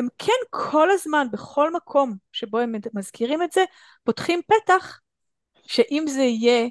[0.00, 3.64] הם כן כל הזמן, בכל מקום שבו הם מזכירים את זה,
[4.04, 5.00] פותחים פתח
[5.66, 6.68] שאם זה יהיה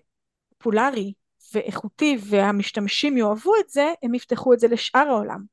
[0.49, 1.13] פופולרי
[1.53, 5.43] ואיכותי והמשתמשים יאהבו את זה, הם יפתחו את זה לשאר העולם.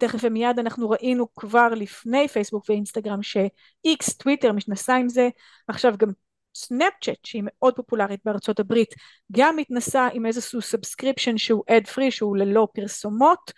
[0.00, 5.28] תכף ומיד אנחנו ראינו כבר לפני פייסבוק ואינסטגרם ש-X, טוויטר, מתנסה עם זה,
[5.68, 6.08] עכשיו גם
[6.54, 8.94] סנאפצ'אט שהיא מאוד פופולרית בארצות הברית,
[9.32, 13.52] גם מתנסה עם איזשהו subscription שהוא ad free, שהוא ללא פרסומות,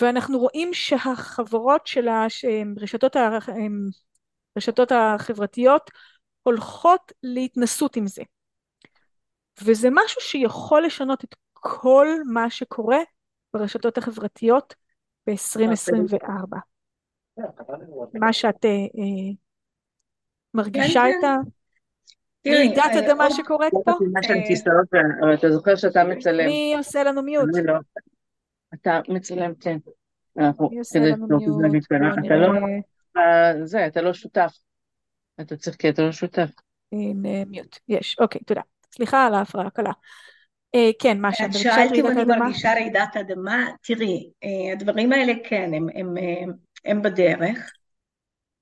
[0.00, 3.16] ואנחנו רואים שהחברות של הרשתות
[4.56, 5.90] הרשתות החברתיות
[6.42, 8.22] הולכות להתנסות עם זה.
[9.64, 12.98] וזה משהו שיכול לשנות את כל מה שקורה
[13.54, 14.74] ברשתות החברתיות
[15.26, 16.56] ב-2024.
[18.14, 19.32] מה שאת אה, אה,
[20.54, 21.24] מרגישה כן, את
[22.44, 22.50] כן.
[22.52, 23.92] אה, אדמה שקורית פה?
[25.22, 26.46] אבל אתה זוכר שאתה מצלם.
[26.46, 27.48] מי עושה לנו מיוט?
[28.74, 29.78] אתה מצלם, כן.
[32.26, 32.52] אתה לא,
[33.64, 34.58] זה, אתה לא שותף.
[35.40, 36.50] אתה צריך, כי אתה לא שותף.
[36.92, 38.60] הנה מיוט, יש, אוקיי, תודה.
[38.94, 39.92] סליחה על ההפרעה הקלה.
[40.74, 45.70] אה, כן, מה שאת שאלת אם אני מרגישה רעידת אדמה, תראי, אה, הדברים האלה כן,
[45.74, 46.52] הם, הם, הם,
[46.84, 47.72] הם בדרך.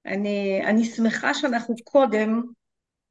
[0.07, 2.43] אני, אני שמחה שאנחנו קודם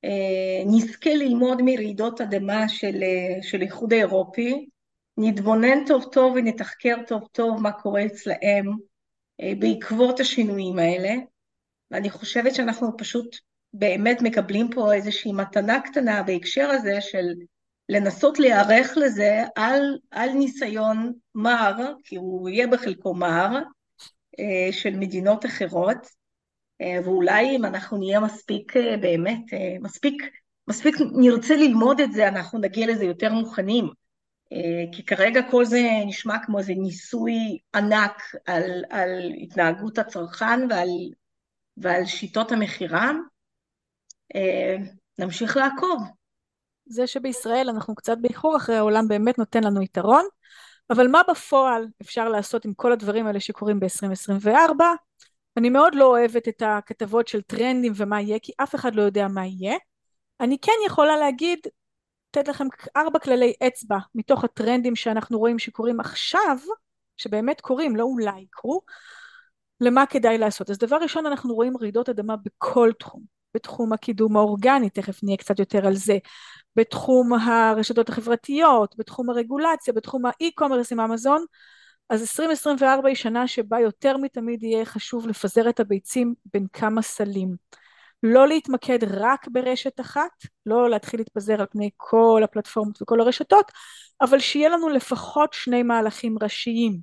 [0.04, 3.04] אה, נזכה ללמוד מרעידות אדמה של,
[3.42, 4.70] של איחוד האירופי,
[5.22, 8.66] נתבונן טוב טוב ונתחקר טוב טוב מה קורה אצלהם
[9.60, 11.14] בעקבות השינויים האלה,
[11.92, 13.36] ואני חושבת שאנחנו פשוט
[13.74, 17.26] באמת מקבלים פה איזושהי מתנה קטנה בהקשר הזה של
[17.90, 23.60] לנסות להיערך לזה על, על ניסיון מר, כי הוא יהיה בחלקו מר,
[24.40, 26.08] אה, של מדינות אחרות,
[26.82, 29.44] אה, ואולי אם אנחנו נהיה מספיק אה, באמת,
[29.82, 30.24] מספיק,
[30.68, 33.90] מספיק נרצה ללמוד את זה, אנחנו נגיע לזה יותר מוכנים.
[34.92, 40.90] כי כרגע כל זה נשמע כמו איזה ניסוי ענק על, על התנהגות הצרכן ועל,
[41.78, 43.12] ועל שיטות המכירה.
[45.20, 46.04] נמשיך לעקוב.
[46.86, 50.26] זה שבישראל אנחנו קצת באיחור אחרי העולם באמת נותן לנו יתרון,
[50.90, 54.84] אבל מה בפועל אפשר לעשות עם כל הדברים האלה שקורים ב-2024?
[55.58, 59.28] אני מאוד לא אוהבת את הכתבות של טרנדים ומה יהיה, כי אף אחד לא יודע
[59.28, 59.78] מה יהיה.
[60.40, 61.60] אני כן יכולה להגיד,
[62.30, 66.58] לתת לכם ארבע כללי אצבע מתוך הטרנדים שאנחנו רואים שקורים עכשיו,
[67.18, 68.82] שבאמת קורים, לא אולי יקרו,
[69.82, 70.70] למה כדאי לעשות.
[70.70, 73.40] אז דבר ראשון אנחנו רואים רעידות אדמה בכל תחום.
[73.54, 76.18] בתחום הקידום האורגני, תכף נהיה קצת יותר על זה,
[76.76, 81.46] בתחום הרשתות החברתיות, בתחום הרגולציה, בתחום האי-קומרס עם אמזון,
[82.10, 87.56] אז 2024 היא שנה שבה יותר מתמיד יהיה חשוב לפזר את הביצים בין כמה סלים.
[88.24, 90.32] לא להתמקד רק ברשת אחת,
[90.66, 93.72] לא להתחיל להתפזר על פני כל הפלטפורמות וכל הרשתות,
[94.22, 97.00] אבל שיהיה לנו לפחות שני מהלכים ראשיים.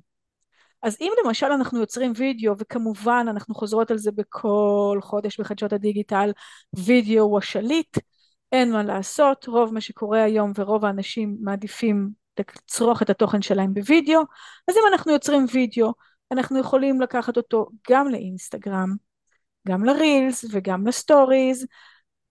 [0.83, 6.31] אז אם למשל אנחנו יוצרים וידאו, וכמובן אנחנו חוזרות על זה בכל חודש בחדשות הדיגיטל,
[6.73, 7.97] וידאו הוא השליט,
[8.51, 14.21] אין מה לעשות, רוב מה שקורה היום ורוב האנשים מעדיפים לצרוך את התוכן שלהם בווידאו,
[14.67, 15.93] אז אם אנחנו יוצרים וידאו,
[16.31, 19.06] אנחנו יכולים לקחת אותו גם לאינסטגרם,
[19.67, 21.65] גם לרילס וגם לסטוריז,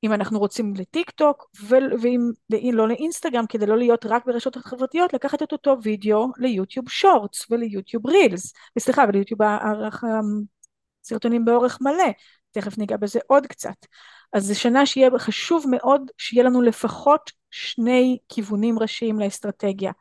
[0.04, 2.20] אם אנחנו רוצים לטיק טוק, ואם
[2.72, 8.06] לא לאינסטגרם, כדי לא להיות רק ברשתות החברתיות, לקחת את אותו וידאו ליוטיוב שורטס וליוטיוב
[8.06, 9.40] רילס, סליחה, וליוטיוב
[11.04, 12.10] הסרטונים באורך מלא,
[12.50, 13.86] תכף ניגע בזה עוד קצת.
[14.32, 19.92] אז זו שנה שיהיה חשוב מאוד שיהיה לנו לפחות שני כיוונים ראשיים לאסטרטגיה.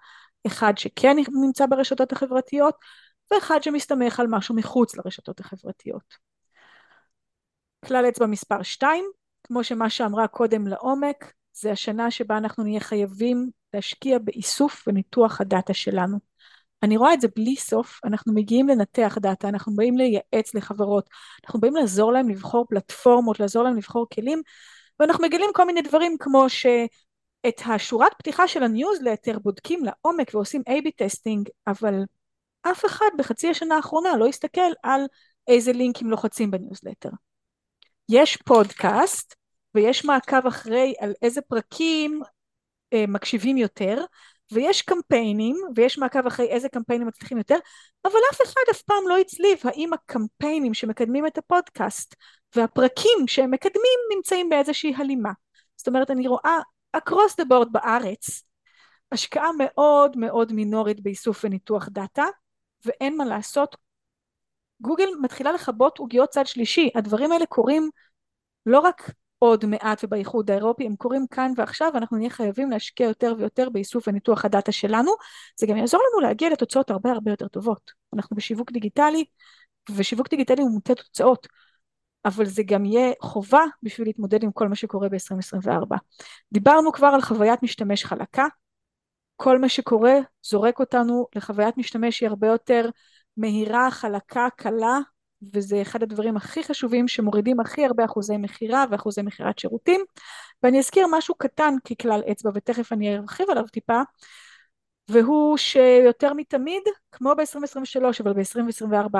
[0.47, 2.75] אחד שכן נמצא ברשתות החברתיות,
[3.31, 6.34] ואחד שמסתמך על משהו מחוץ לרשתות החברתיות.
[7.87, 9.05] כלל אצבע מספר 2,
[9.43, 15.73] כמו שמה שאמרה קודם לעומק, זה השנה שבה אנחנו נהיה חייבים להשקיע באיסוף וניתוח הדאטה
[15.73, 16.17] שלנו.
[16.83, 21.09] אני רואה את זה בלי סוף, אנחנו מגיעים לנתח דאטה, אנחנו באים לייעץ לחברות,
[21.45, 24.41] אנחנו באים לעזור להם לבחור פלטפורמות, לעזור להם לבחור כלים,
[24.99, 30.89] ואנחנו מגלים כל מיני דברים כמו שאת השורת פתיחה של הניוזלטר בודקים לעומק ועושים A-B
[30.95, 32.03] testing, אבל
[32.61, 35.01] אף אחד בחצי השנה האחרונה לא הסתכל על
[35.47, 37.09] איזה לינקים לוחצים בניוזלטר.
[38.09, 39.35] יש פודקאסט
[39.75, 42.21] ויש מעקב אחרי על איזה פרקים
[42.93, 44.05] אה, מקשיבים יותר,
[44.51, 47.57] ויש קמפיינים, ויש מעקב אחרי איזה קמפיינים מצליחים יותר,
[48.03, 52.15] אבל אף אחד אף פעם לא הצליב האם הקמפיינים שמקדמים את הפודקאסט
[52.55, 55.31] והפרקים שהם מקדמים נמצאים באיזושהי הלימה.
[55.75, 56.59] זאת אומרת, אני רואה
[56.97, 58.43] across the board בארץ
[59.11, 62.25] השקעה מאוד מאוד מינורית באיסוף וניתוח דאטה,
[62.85, 63.75] ואין מה לעשות.
[64.81, 67.89] גוגל מתחילה לכבות עוגיות צד שלישי, הדברים האלה קורים
[68.65, 73.33] לא רק עוד מעט ובאיחוד האירופי, הם קורים כאן ועכשיו ואנחנו נהיה חייבים להשקיע יותר
[73.37, 75.11] ויותר באיסוף וניתוח הדאטה שלנו,
[75.59, 77.91] זה גם יעזור לנו להגיע לתוצאות הרבה הרבה יותר טובות.
[78.13, 79.25] אנחנו בשיווק דיגיטלי,
[79.95, 81.47] ושיווק דיגיטלי הוא מוטה תוצאות,
[82.25, 85.95] אבל זה גם יהיה חובה בשביל להתמודד עם כל מה שקורה ב-2024.
[86.51, 88.45] דיברנו כבר על חוויית משתמש חלקה,
[89.35, 92.89] כל מה שקורה זורק אותנו לחוויית משתמש שהיא הרבה יותר
[93.37, 94.99] מהירה, חלקה, קלה,
[95.53, 100.01] וזה אחד הדברים הכי חשובים שמורידים הכי הרבה אחוזי מכירה ואחוזי מכירת שירותים.
[100.63, 104.01] ואני אזכיר משהו קטן ככלל אצבע, ותכף אני ארחיב עליו טיפה,
[105.09, 109.17] והוא שיותר מתמיד, כמו ב-2023, אבל ב-2024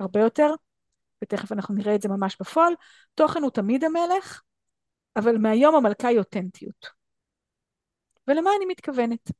[0.00, 0.54] הרבה יותר,
[1.24, 2.72] ותכף אנחנו נראה את זה ממש בפועל,
[3.14, 4.42] תוכן הוא תמיד המלך,
[5.16, 6.86] אבל מהיום המלכה היא אותנטיות.
[8.28, 9.30] ולמה אני מתכוונת?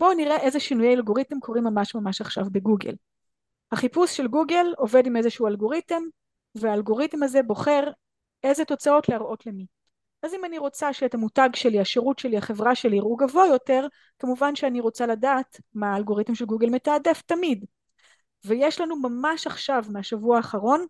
[0.00, 2.94] בואו נראה איזה שינויי אלגוריתם קורים ממש ממש עכשיו בגוגל.
[3.72, 6.02] החיפוש של גוגל עובד עם איזשהו אלגוריתם,
[6.54, 7.90] והאלגוריתם הזה בוחר
[8.42, 9.66] איזה תוצאות להראות למי.
[10.22, 13.86] אז אם אני רוצה שאת המותג שלי, השירות שלי, החברה שלי יראו גבוה יותר,
[14.18, 17.64] כמובן שאני רוצה לדעת מה האלגוריתם של גוגל מתעדף תמיד.
[18.44, 20.86] ויש לנו ממש עכשיו, מהשבוע האחרון,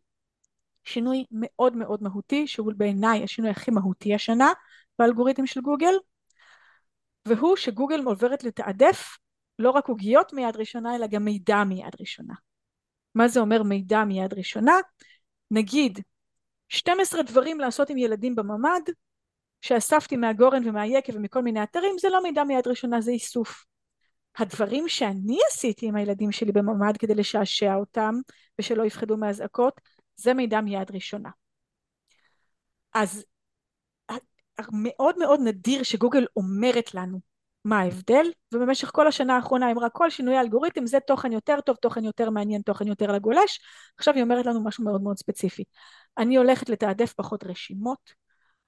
[0.85, 4.53] שינוי מאוד מאוד מהותי, שהוא בעיניי השינוי הכי מהותי השנה
[4.99, 5.95] באלגוריתם של גוגל,
[7.27, 9.19] והוא שגוגל עוברת לתעדף
[9.59, 12.35] לא רק עוגיות מיד ראשונה, אלא גם מידע מיד ראשונה.
[13.15, 14.77] מה זה אומר מידע מיד ראשונה?
[15.51, 15.99] נגיד
[16.69, 18.83] 12 דברים לעשות עם ילדים בממ"ד
[19.61, 23.65] שאספתי מהגורן ומהיקב ומכל מיני אתרים זה לא מידע מיד ראשונה זה איסוף.
[24.39, 28.15] הדברים שאני עשיתי עם הילדים שלי בממ"ד כדי לשעשע אותם
[28.59, 29.81] ושלא יפחדו מאזעקות
[30.17, 31.31] זה מידע מיד ראשונה.
[32.95, 33.25] אז
[34.73, 37.21] מאוד מאוד נדיר שגוגל אומרת לנו
[37.65, 41.77] מה ההבדל, ובמשך כל השנה האחרונה היא אמרה כל שינוי האלגוריתם זה תוכן יותר טוב,
[41.77, 43.61] תוכן יותר מעניין, תוכן יותר לגולש,
[43.99, 45.65] עכשיו היא אומרת לנו משהו מאוד מאוד ספציפי.
[46.19, 48.13] אני הולכת לתעדף פחות רשימות,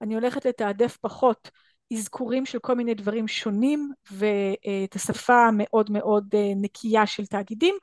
[0.03, 1.50] אני הולכת לתעדף פחות
[1.92, 7.74] אזכורים של כל מיני דברים שונים ואת השפה המאוד מאוד אה, נקייה של תאגידים,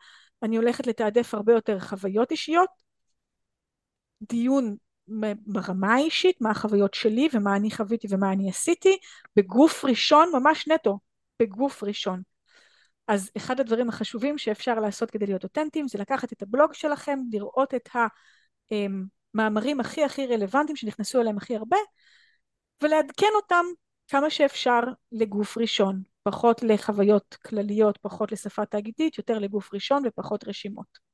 [0.44, 2.70] אני הולכת לתעדף הרבה יותר חוויות אישיות,
[4.22, 4.76] דיון
[5.46, 8.98] ברמה האישית, מה החוויות שלי ומה אני חוויתי ומה אני עשיתי,
[9.36, 11.00] בגוף ראשון, ממש נטו,
[11.42, 12.22] בגוף ראשון.
[13.08, 17.74] אז אחד הדברים החשובים שאפשר לעשות כדי להיות אותנטיים זה לקחת את הבלוג שלכם, לראות
[17.74, 17.90] את
[19.34, 21.78] המאמרים הכי הכי רלוונטיים שנכנסו אליהם הכי הרבה
[22.84, 23.66] ולעדכן אותם
[24.08, 24.80] כמה שאפשר
[25.12, 31.07] לגוף ראשון, פחות לחוויות כלליות, פחות לשפה תאגידית, יותר לגוף ראשון ופחות רשימות.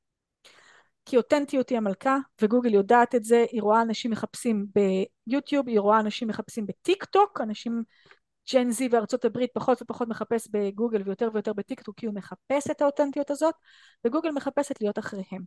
[1.06, 4.66] כי אותנטיות היא המלכה וגוגל יודעת את זה, היא רואה אנשים מחפשים
[5.28, 7.84] ביוטיוב, היא רואה אנשים מחפשים בטיק טוק, אנשים
[8.54, 12.72] ג'ן זי וארצות הברית פחות ופחות מחפש בגוגל ויותר ויותר בטיק טוק כי הוא מחפש
[12.72, 13.56] את האותנטיות הזאת
[14.06, 15.44] וגוגל מחפשת להיות אחריהם.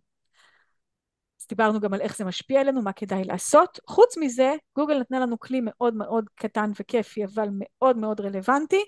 [1.40, 3.78] אז דיברנו גם על איך זה משפיע עלינו, מה כדאי לעשות.
[3.86, 8.84] חוץ מזה, גוגל נתנה לנו כלי מאוד מאוד קטן וכיפי אבל מאוד מאוד רלוונטי.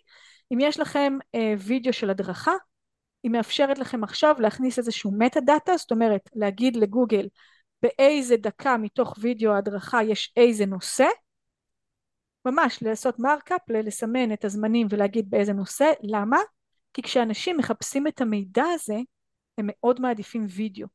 [0.52, 2.52] אם יש לכם אה, וידאו של הדרכה
[3.22, 7.28] היא מאפשרת לכם עכשיו להכניס איזשהו metadata, זאת אומרת להגיד לגוגל
[7.82, 11.06] באיזה דקה מתוך וידאו ההדרכה יש איזה נושא,
[12.44, 16.38] ממש לעשות markup, לסמן את הזמנים ולהגיד באיזה נושא, למה?
[16.94, 18.96] כי כשאנשים מחפשים את המידע הזה
[19.58, 20.86] הם מאוד מעדיפים וידאו.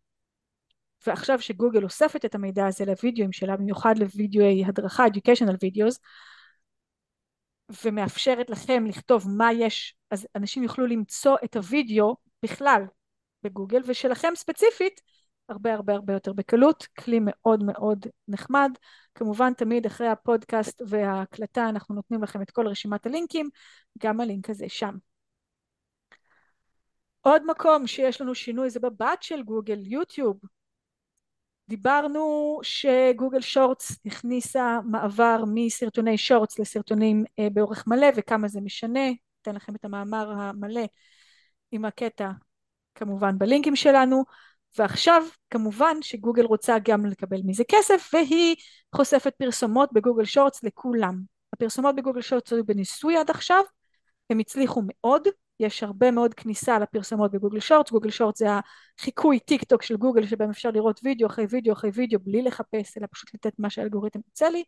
[1.07, 5.97] ועכשיו שגוגל אוספת את המידע הזה לוידאוים שלה, במיוחד לוידאוי הדרכה, educational videos,
[7.85, 12.83] ומאפשרת לכם לכתוב מה יש, אז אנשים יוכלו למצוא את הוידאו בכלל
[13.43, 15.01] בגוגל, ושלכם ספציפית
[15.49, 18.71] הרבה הרבה הרבה יותר בקלות, כלי מאוד מאוד נחמד.
[19.15, 23.49] כמובן תמיד אחרי הפודקאסט וההקלטה אנחנו נותנים לכם את כל רשימת הלינקים,
[23.99, 24.95] גם הלינק הזה שם.
[27.21, 30.39] עוד מקום שיש לנו שינוי זה בבת של גוגל, יוטיוב.
[31.73, 39.09] דיברנו שגוגל שורטס הכניסה מעבר מסרטוני שורטס לסרטונים אה, באורך מלא וכמה זה משנה,
[39.41, 40.85] אתן לכם את המאמר המלא
[41.71, 42.31] עם הקטע
[42.95, 44.23] כמובן בלינקים שלנו.
[44.77, 48.55] ועכשיו כמובן שגוגל רוצה גם לקבל מזה כסף והיא
[48.95, 51.21] חושפת פרסומות בגוגל שורטס לכולם.
[51.53, 53.63] הפרסומות בגוגל Shorts היו בניסוי עד עכשיו,
[54.29, 55.27] הם הצליחו מאוד,
[55.65, 58.47] יש הרבה מאוד כניסה לפרסומות בגוגל Shorts, גוגל Shorts זה
[58.99, 62.97] החיקוי טיק טוק של גוגל שבהם אפשר לראות וידאו אחרי וידאו אחרי וידאו בלי לחפש
[62.97, 64.63] אלא פשוט לתת מה שהאלגוריתם מציע לי,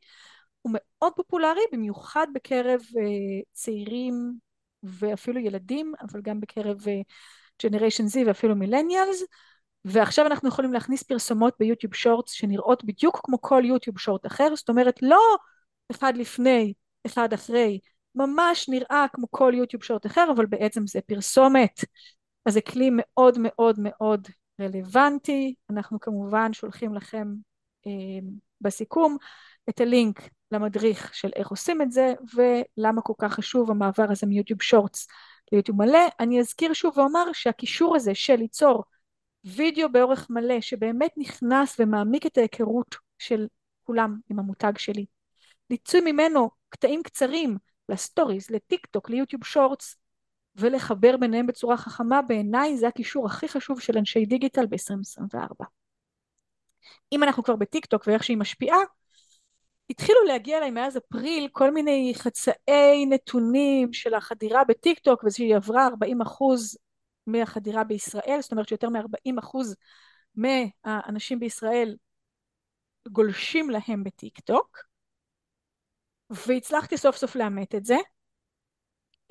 [0.61, 4.33] הוא מאוד פופולרי במיוחד בקרב uh, צעירים
[4.83, 9.23] ואפילו ילדים אבל גם בקרב uh, Z ואפילו millennials.
[9.85, 14.69] ועכשיו אנחנו יכולים להכניס פרסומות ביוטיוב Shorts שנראות בדיוק כמו כל יוטיוב Short אחר, זאת
[14.69, 15.19] אומרת לא
[15.91, 16.73] אחד לפני,
[17.05, 17.79] אחד אחרי,
[18.15, 21.79] ממש נראה כמו כל יוטיוב שורט אחר, אבל בעצם זה פרסומת.
[22.45, 24.27] אז זה כלי מאוד מאוד מאוד
[24.61, 25.55] רלוונטי.
[25.69, 27.27] אנחנו כמובן שולחים לכם
[27.87, 27.91] אה,
[28.61, 29.17] בסיכום
[29.69, 34.61] את הלינק למדריך של איך עושים את זה ולמה כל כך חשוב המעבר הזה מיוטיוב
[34.61, 35.07] שורטס
[35.51, 36.07] ליוטיוב מלא.
[36.19, 38.83] אני אזכיר שוב ואומר שהקישור הזה של ליצור
[39.43, 43.47] וידאו באורך מלא שבאמת נכנס ומעמיק את ההיכרות של
[43.83, 45.05] כולם עם המותג שלי.
[45.69, 47.57] לייצר ממנו קטעים קצרים
[47.89, 49.95] ל stories, לטיק טוק, ליוטיוב Shorts
[50.55, 55.65] ולחבר ביניהם בצורה חכמה בעיניי זה הכישור הכי חשוב של אנשי דיגיטל ב-2024.
[57.11, 58.77] אם אנחנו כבר בטיק טוק ואיך שהיא משפיעה
[59.89, 65.87] התחילו להגיע אליי מאז אפריל כל מיני חצאי נתונים של החדירה בטיק טוק ושהיא עברה
[65.87, 66.77] 40 אחוז
[67.27, 69.75] מהחדירה בישראל, זאת אומרת שיותר מ-40 אחוז
[70.35, 71.95] מהאנשים בישראל
[73.07, 74.77] גולשים להם בטיק טוק
[76.29, 77.97] והצלחתי סוף סוף לאמת את זה.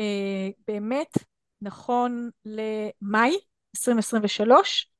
[0.00, 1.18] אה, באמת,
[1.60, 3.36] נכון למאי
[3.76, 4.90] 2023,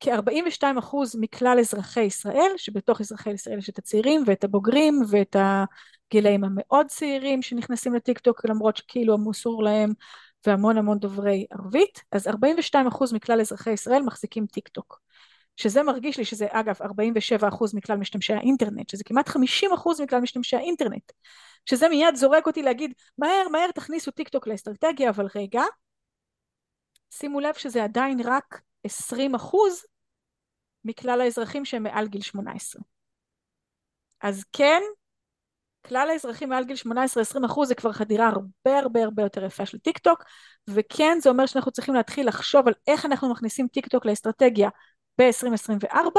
[0.00, 6.44] כ-42 אחוז מכלל אזרחי ישראל, שבתוך אזרחי ישראל יש את הצעירים ואת הבוגרים ואת הגילאים
[6.44, 9.92] המאוד צעירים שנכנסים לטיק טוק למרות שכאילו אמור להם
[10.46, 15.00] והמון המון דוברי ערבית, אז 42 אחוז מכלל אזרחי ישראל מחזיקים טיק טוק.
[15.56, 20.20] שזה מרגיש לי שזה אגב 47 אחוז מכלל משתמשי האינטרנט, שזה כמעט 50 אחוז מכלל
[20.20, 21.12] משתמשי האינטרנט,
[21.66, 25.62] שזה מיד זורק אותי להגיד מהר מהר תכניסו טיק טוק לאסטרטגיה, אבל רגע,
[27.10, 29.84] שימו לב שזה עדיין רק 20 אחוז
[30.84, 32.82] מכלל האזרחים שהם מעל גיל 18.
[34.22, 34.82] אז כן,
[35.86, 39.78] כלל האזרחים מעל גיל 18-20 אחוז זה כבר חדירה הרבה הרבה הרבה יותר יפה של
[39.78, 40.24] טיק טוק
[40.68, 44.68] וכן זה אומר שאנחנו צריכים להתחיל לחשוב על איך אנחנו מכניסים טיק טוק לאסטרטגיה
[45.22, 46.18] ב-2024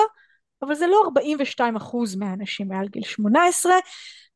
[0.61, 3.73] אבל זה לא 42 אחוז מהאנשים מעל גיל 18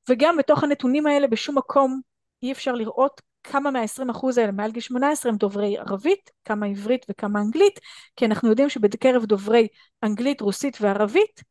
[0.10, 2.02] וגם בתוך הנתונים האלה בשום מקום
[2.44, 7.06] אי אפשר לראות כמה מה-20 אחוז האלה מעל גיל 18 הם דוברי ערבית, כמה עברית
[7.10, 7.80] וכמה אנגלית,
[8.16, 9.68] כי אנחנו יודעים שבקרב דוברי
[10.04, 11.44] אנגלית, רוסית וערבית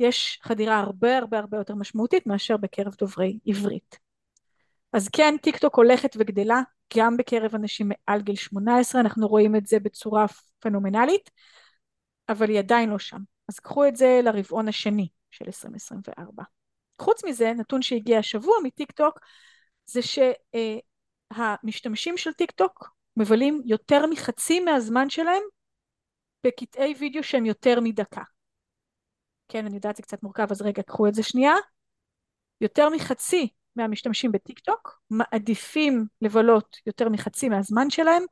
[0.00, 3.98] יש חדירה הרבה הרבה הרבה יותר משמעותית מאשר בקרב דוברי עברית.
[4.92, 6.62] אז כן, טיק טוק הולכת וגדלה
[6.96, 10.26] גם בקרב אנשים מעל גיל 18, אנחנו רואים את זה בצורה
[10.60, 11.30] פנומנלית,
[12.30, 13.20] אבל היא עדיין לא שם.
[13.48, 16.42] אז קחו את זה לרבעון השני של 2024.
[17.00, 19.18] חוץ מזה, נתון שהגיע השבוע מטיק טוק,
[19.86, 20.00] זה
[21.32, 25.42] שהמשתמשים של טיק טוק מבלים יותר מחצי מהזמן שלהם
[26.46, 28.22] בקטעי וידאו שהם יותר מדקה.
[29.48, 31.54] כן, אני יודעת זה קצת מורכב, אז רגע, קחו את זה שנייה.
[32.60, 38.22] יותר מחצי מהמשתמשים בטיק טוק מעדיפים לבלות יותר מחצי מהזמן שלהם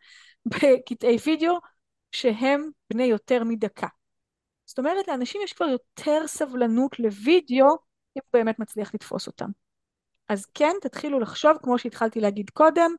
[0.46, 1.58] בקטעי וידאו
[2.12, 3.86] שהם בני יותר מדקה.
[4.66, 7.66] זאת אומרת, לאנשים יש כבר יותר סבלנות לוידאו
[8.16, 9.48] אם הוא באמת מצליח לתפוס אותם.
[10.28, 12.90] אז כן, תתחילו לחשוב, כמו שהתחלתי להגיד קודם,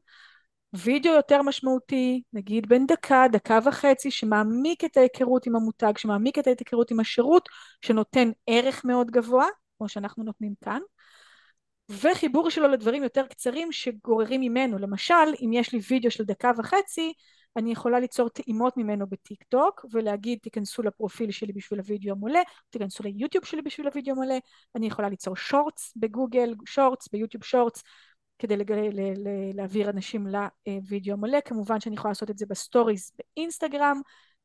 [0.73, 6.47] וידאו יותר משמעותי, נגיד בין דקה, דקה וחצי, שמעמיק את ההיכרות עם המותג, שמעמיק את
[6.47, 7.49] ההיכרות עם השירות,
[7.81, 9.45] שנותן ערך מאוד גבוה,
[9.77, 10.79] כמו שאנחנו נותנים כאן,
[11.89, 14.77] וחיבור שלו לדברים יותר קצרים שגוררים ממנו.
[14.77, 15.13] למשל,
[15.45, 17.13] אם יש לי וידאו של דקה וחצי,
[17.57, 23.03] אני יכולה ליצור טעימות ממנו בטיק טוק ולהגיד תיכנסו לפרופיל שלי בשביל הוידאו המלא, תיכנסו
[23.03, 24.35] ליוטיוב שלי בשביל הוידאו המלא,
[24.75, 27.83] אני יכולה ליצור שורטס בגוגל, שורטס, ביוטיוב שורטס,
[28.39, 28.73] כדי לג...
[29.53, 34.01] להעביר אנשים לוידאו המלא, כמובן שאני יכולה לעשות את זה ב stories באינסטגרם,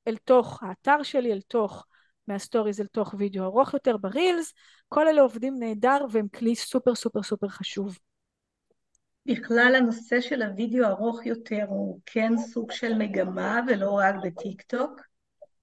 [0.08, 1.86] אל תוך האתר שלי, אל תוך
[2.28, 4.54] מה stories אל תוך וידאו ארוך יותר ב Reels,
[4.88, 7.98] כל אלה עובדים נהדר והם כלי סופר סופר סופר חשוב.
[9.26, 15.00] בכלל הנושא של הוידאו ארוך יותר הוא כן סוג של מגמה ולא רק בטיק טוק.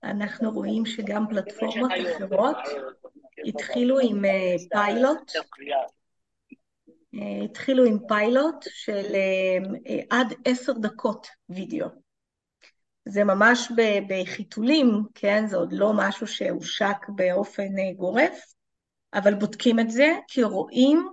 [0.03, 2.57] אנחנו רואים שגם פלטפורמות אחרות
[3.47, 5.32] התחילו עם אה, פיילוט,
[7.14, 11.88] אה, התחילו עם פיילוט של אה, עד עשר דקות וידאו.
[13.05, 13.72] זה ממש
[14.07, 15.47] בחיתולים, כן?
[15.47, 18.53] זה עוד לא משהו שהושק באופן גורף,
[19.14, 21.09] אבל בודקים את זה כי רואים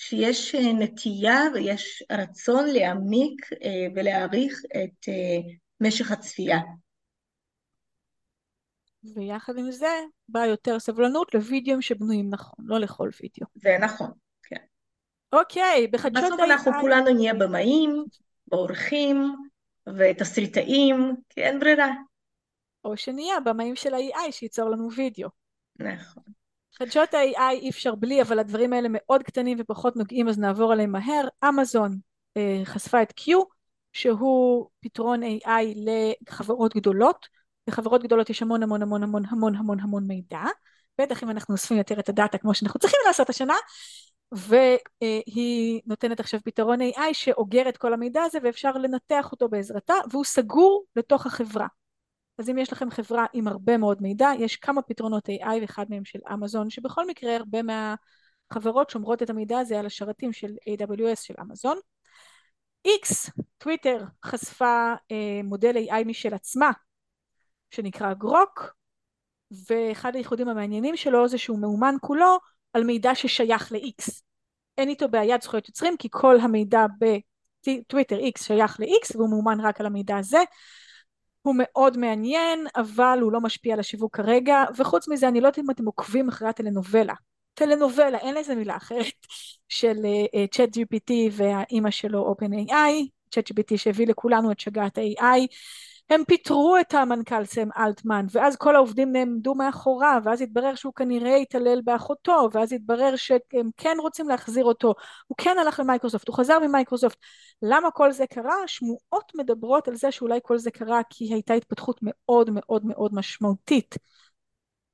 [0.00, 5.08] שיש אה, נטייה ויש רצון להעמיק אה, ולהעריך את
[5.80, 6.58] משך הצפייה.
[9.14, 13.46] ויחד עם זה באה יותר סבלנות לוידאוים שבנויים נכון, לא לכל וידאו.
[13.54, 14.10] זה נכון,
[14.42, 14.56] כן.
[15.32, 18.04] אוקיי, בחדשות בסוף אנחנו כולנו נהיה במאים,
[18.46, 19.34] בעורכים
[19.98, 21.88] ותסריטאים, כי אין ברירה.
[22.84, 25.28] או שנהיה במאים של ה-AI שייצור לנו וידאו.
[25.76, 26.22] נכון.
[26.78, 30.92] חדשות ה-AI אי אפשר בלי, אבל הדברים האלה מאוד קטנים ופחות נוגעים, אז נעבור עליהם
[30.92, 31.28] מהר.
[31.48, 31.98] אמזון
[32.36, 33.32] אה, חשפה את Q,
[33.92, 35.78] שהוא פתרון AI
[36.28, 37.26] לחברות גדולות.
[37.68, 40.42] לחברות גדולות יש המון המון המון המון המון המון המון מידע.
[41.00, 43.54] בטח אם אנחנו אוספים יותר את הדאטה כמו שאנחנו צריכים לעשות השנה.
[44.32, 50.24] והיא נותנת עכשיו פתרון AI שאוגר את כל המידע הזה ואפשר לנתח אותו בעזרתה והוא
[50.24, 51.66] סגור לתוך החברה.
[52.38, 56.04] אז אם יש לכם חברה עם הרבה מאוד מידע, יש כמה פתרונות AI ואחד מהם
[56.04, 61.34] של אמזון, שבכל מקרה הרבה מהחברות שומרות את המידע הזה על השרתים של AWS של
[61.40, 61.78] אמזון.
[62.86, 66.70] X, טוויטר, חשפה אה, מודל AI משל עצמה,
[67.70, 68.74] שנקרא גרוק,
[69.70, 72.38] ואחד הייחודים המעניינים שלו זה שהוא מאומן כולו
[72.72, 74.22] על מידע ששייך ל-X.
[74.78, 79.80] אין איתו בעיית זכויות יוצרים כי כל המידע בטוויטר X שייך ל-X והוא מאומן רק
[79.80, 80.38] על המידע הזה.
[81.42, 85.58] הוא מאוד מעניין אבל הוא לא משפיע על השיווק כרגע וחוץ מזה אני לא יודעת
[85.58, 87.14] אם אתם עוקבים אחרי הטלנובלה.
[87.54, 89.26] טלנובלה אין לזה מילה אחרת
[89.68, 89.96] של
[90.50, 95.46] צ'אט uh, GPT והאימא שלו OpenAI צ'אט GPT שהביא לכולנו את שגעת ה-AI
[96.10, 101.36] הם פיטרו את המנכ"ל סם אלטמן ואז כל העובדים נעמדו מאחוריו ואז התברר שהוא כנראה
[101.36, 104.94] התעלל באחותו ואז התברר שהם כן רוצים להחזיר אותו
[105.26, 107.18] הוא כן הלך למייקרוסופט הוא חזר ממייקרוסופט
[107.62, 108.56] למה כל זה קרה?
[108.66, 113.94] שמועות מדברות על זה שאולי כל זה קרה כי הייתה התפתחות מאוד מאוד מאוד משמעותית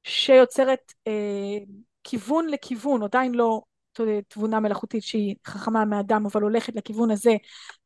[0.02, 1.58] שיוצרת אה,
[2.04, 3.62] כיוון לכיוון עדיין לא
[4.28, 7.32] תבונה מלאכותית שהיא חכמה מאדם אבל הולכת לכיוון הזה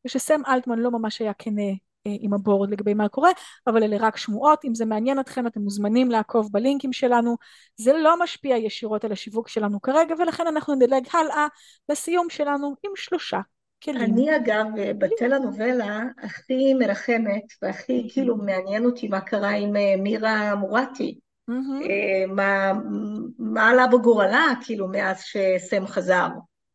[0.06, 1.87] ושסם אלטמן לא ממש היה כנה
[2.20, 3.30] עם הבורד לגבי מה קורה,
[3.66, 7.36] אבל אלה רק שמועות, אם זה מעניין אתכם אתם מוזמנים לעקוב בלינקים שלנו,
[7.76, 11.46] זה לא משפיע ישירות על השיווק שלנו כרגע ולכן אנחנו נדלג הלאה
[11.88, 13.40] לסיום שלנו עם שלושה
[13.84, 14.02] כלים.
[14.02, 14.66] אני אגב
[14.98, 21.18] בטלנובלה הכי מרחמת והכי כאילו מעניין אותי מה קרה עם אה, מירה מורטי.
[21.50, 22.26] Mm-hmm.
[22.28, 22.72] מה,
[23.38, 26.28] מה עלה בגורלה כאילו מאז שסם חזר,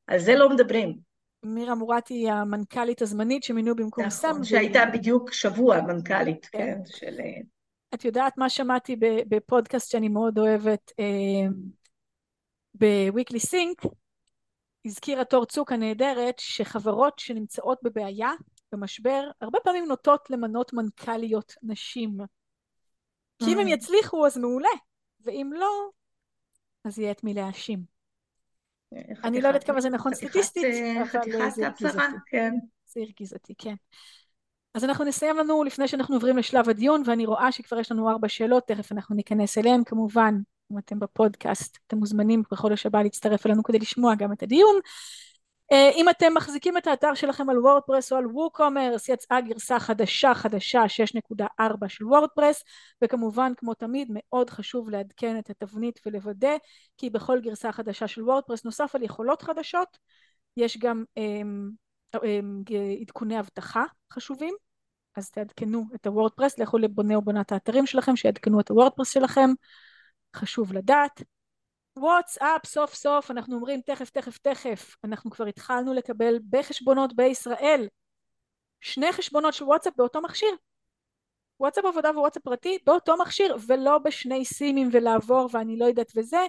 [0.08, 1.13] על זה לא מדברים.
[1.44, 4.30] מירה מורטי היא המנכ"לית הזמנית שמינו במקום נכון, סם.
[4.30, 7.20] נכון, שהייתה בדיוק שבוע מנכ"לית, כן, כן של...
[7.20, 7.42] אה,
[7.94, 8.96] את יודעת מה שמעתי
[9.28, 11.48] בפודקאסט שאני מאוד אוהבת אה,
[12.74, 13.82] בוויקלי סינק,
[14.86, 18.32] הזכירה תור צוק הנהדרת שחברות שנמצאות בבעיה,
[18.72, 22.18] במשבר, הרבה פעמים נוטות למנות מנכ"ליות נשים.
[23.40, 23.70] כי אם הם mm.
[23.70, 24.70] יצליחו אז מעולה,
[25.20, 25.90] ואם לא,
[26.84, 27.93] אז יהיה את מי להאשים.
[29.24, 32.18] אני לא יודעת כמה זה נכון סטטיסטית, אה, אבל זה הרגיז אותי.
[32.26, 32.54] כן.
[32.86, 33.76] זה הרגיז אותי, כן.
[34.74, 38.30] אז אנחנו נסיים לנו לפני שאנחנו עוברים לשלב הדיון, ואני רואה שכבר יש לנו ארבע
[38.30, 39.84] שאלות, תכף אנחנו ניכנס אליהן.
[39.86, 40.36] כמובן,
[40.72, 44.76] אם אתם בפודקאסט, אתם מוזמנים בחודש הבא להצטרף אלינו כדי לשמוע גם את הדיון.
[45.72, 50.34] אה, אם אתם מחזיקים את האתר שלכם על וורדפרס או על WooCommerce, יצאה גרסה חדשה
[50.34, 52.64] חדשה 6.4 של וורדפרס,
[53.04, 56.56] וכמובן כמו תמיד מאוד חשוב לעדכן את התבנית ולוודא
[56.98, 59.98] כי בכל גרסה חדשה של וורדפרס נוסף על יכולות חדשות
[60.58, 61.70] יש גם אמ,
[62.24, 62.64] אמ,
[63.02, 63.84] עדכוני אבטחה
[64.14, 64.56] חשובים
[65.16, 69.50] אז תעדכנו את הוורדפרס, לכו לבונה או בונת האתרים שלכם שיעדכנו את הוורדפרס שלכם,
[70.36, 71.22] חשוב לדעת.
[71.98, 74.96] וואטסאפ סוף סוף אנחנו אומרים תכף תכף תכף.
[75.04, 77.88] אנחנו כבר התחלנו לקבל בחשבונות בישראל.
[78.82, 80.56] שני חשבונות של וואטסאפ באותו מכשיר.
[81.60, 86.46] וואטסאפ עבודה ווואטסאפ פרטי באותו מכשיר ולא בשני סימים ולעבור ואני לא יודעת וזה.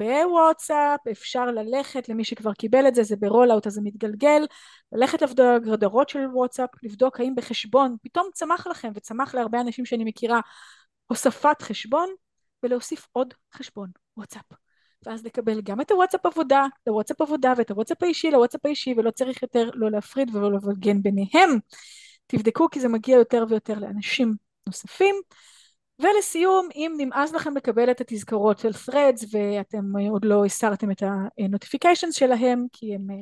[0.00, 4.46] בוואטסאפ אפשר ללכת למי שכבר קיבל את זה זה ב rollout אז זה מתגלגל.
[4.92, 10.04] ללכת לבדוק הגדרות של וואטסאפ לבדוק האם בחשבון פתאום צמח לכם וצמח להרבה אנשים שאני
[10.04, 10.40] מכירה
[11.06, 12.08] הוספת חשבון
[12.62, 14.44] ולהוסיף עוד חשבון וואטסאפ
[15.06, 19.10] ואז לקבל גם את הוואטסאפ עבודה, את הוואטסאפ עבודה ואת הוואטסאפ האישי לוואטסאפ האישי ולא
[19.10, 21.58] צריך יותר לא להפריד ולא לבלגן ביניהם.
[22.26, 24.34] תבדקו כי זה מגיע יותר ויותר לאנשים
[24.66, 25.14] נוספים.
[25.98, 32.12] ולסיום, אם נמאס לכם לקבל את התזכורות של threads ואתם עוד לא הסרתם את ה-notifications
[32.12, 33.16] שלהם כי הם אה,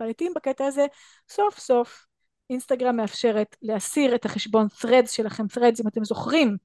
[0.00, 0.86] בעייתיים בקטע הזה,
[1.28, 2.06] סוף סוף
[2.50, 6.56] אינסטגרם מאפשרת להסיר את החשבון threads שלכם, threads אם אתם זוכרים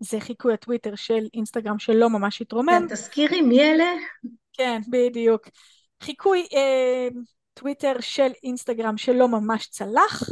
[0.00, 2.86] זה חיקוי הטוויטר של אינסטגרם שלא ממש התרומם.
[2.88, 3.92] כן, תזכירי מי אלה?
[4.52, 5.48] כן, בדיוק.
[6.02, 7.08] חיקוי אה,
[7.54, 10.22] טוויטר של אינסטגרם שלא ממש צלח,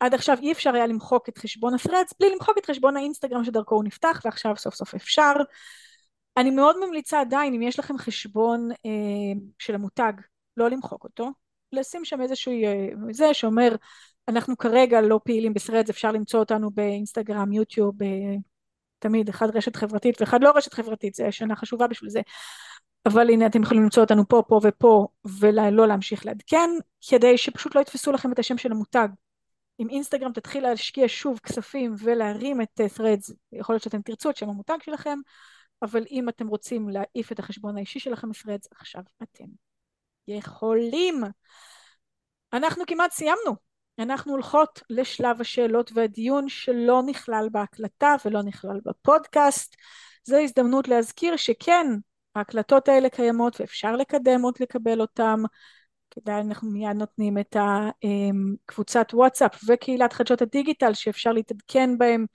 [0.00, 3.74] עד עכשיו אי אפשר היה למחוק את חשבון הפרדס בלי למחוק את חשבון האינסטגרם שדרכו
[3.74, 5.32] הוא נפתח ועכשיו סוף סוף אפשר.
[6.36, 10.12] אני מאוד ממליצה עדיין אם יש לכם חשבון אה, של המותג
[10.56, 11.30] לא למחוק אותו
[11.72, 13.74] לשים שם איזשהו אה, זה שאומר
[14.28, 18.08] אנחנו כרגע לא פעילים בסרדס אפשר למצוא אותנו באינסטגרם יוטיוב אה,
[18.98, 22.20] תמיד אחד רשת חברתית ואחד לא רשת חברתית זה שנה חשובה בשביל זה.
[23.06, 25.06] אבל הנה אתם יכולים למצוא אותנו פה פה ופה
[25.40, 26.70] ולא להמשיך לעדכן
[27.10, 29.08] כדי שפשוט לא יתפסו לכם את השם של המותג.
[29.80, 34.48] אם אינסטגרם תתחיל להשקיע שוב כספים ולהרים את threads יכול להיות שאתם תרצו את שם
[34.48, 35.18] המותג שלכם
[35.82, 39.44] אבל אם אתם רוצים להעיף את החשבון האישי שלכם מפרדס עכשיו אתם
[40.28, 41.20] יכולים.
[42.52, 43.56] אנחנו כמעט סיימנו
[43.98, 49.76] אנחנו הולכות לשלב השאלות והדיון שלא נכלל בהקלטה ולא נכלל בפודקאסט.
[50.24, 51.86] זו הזדמנות להזכיר שכן
[52.34, 55.42] ההקלטות האלה קיימות ואפשר לקדם עוד לקבל אותם.
[56.10, 57.56] כדאי אנחנו מיד נותנים את
[58.68, 62.26] הקבוצת וואטסאפ וקהילת חדשות הדיגיטל שאפשר להתעדכן בהם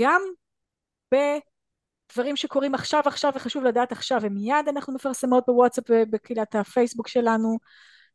[0.00, 0.22] גם
[1.12, 7.58] בדברים שקורים עכשיו עכשיו וחשוב לדעת עכשיו ומיד אנחנו מפרסמות בוואטסאפ ובקהילת הפייסבוק שלנו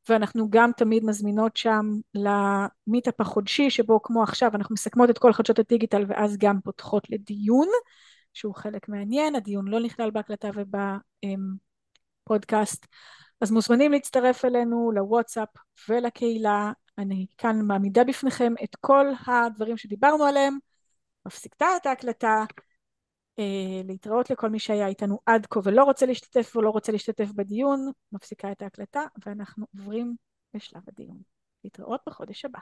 [0.10, 5.60] ואנחנו גם תמיד מזמינות שם למיטאפ החודשי שבו כמו עכשיו אנחנו מסכמות את כל חדשות
[5.60, 7.68] הדיגיטל ואז גם פותחות לדיון
[8.34, 10.50] שהוא חלק מעניין, הדיון לא נכלל בהקלטה
[12.26, 12.86] ובפודקאסט.
[13.42, 15.50] אז מוזמנים להצטרף אלינו לוואטסאפ
[15.90, 20.58] ולקהילה, אני כאן מעמידה בפניכם את כל הדברים שדיברנו עליהם,
[21.26, 22.44] מפסיקה את ההקלטה,
[23.84, 28.52] להתראות לכל מי שהיה איתנו עד כה ולא רוצה להשתתף ולא רוצה להשתתף בדיון, מפסיקה
[28.52, 30.16] את ההקלטה ואנחנו עוברים
[30.54, 31.22] לשלב הדיון.
[31.64, 32.60] להתראות בחודש הבא.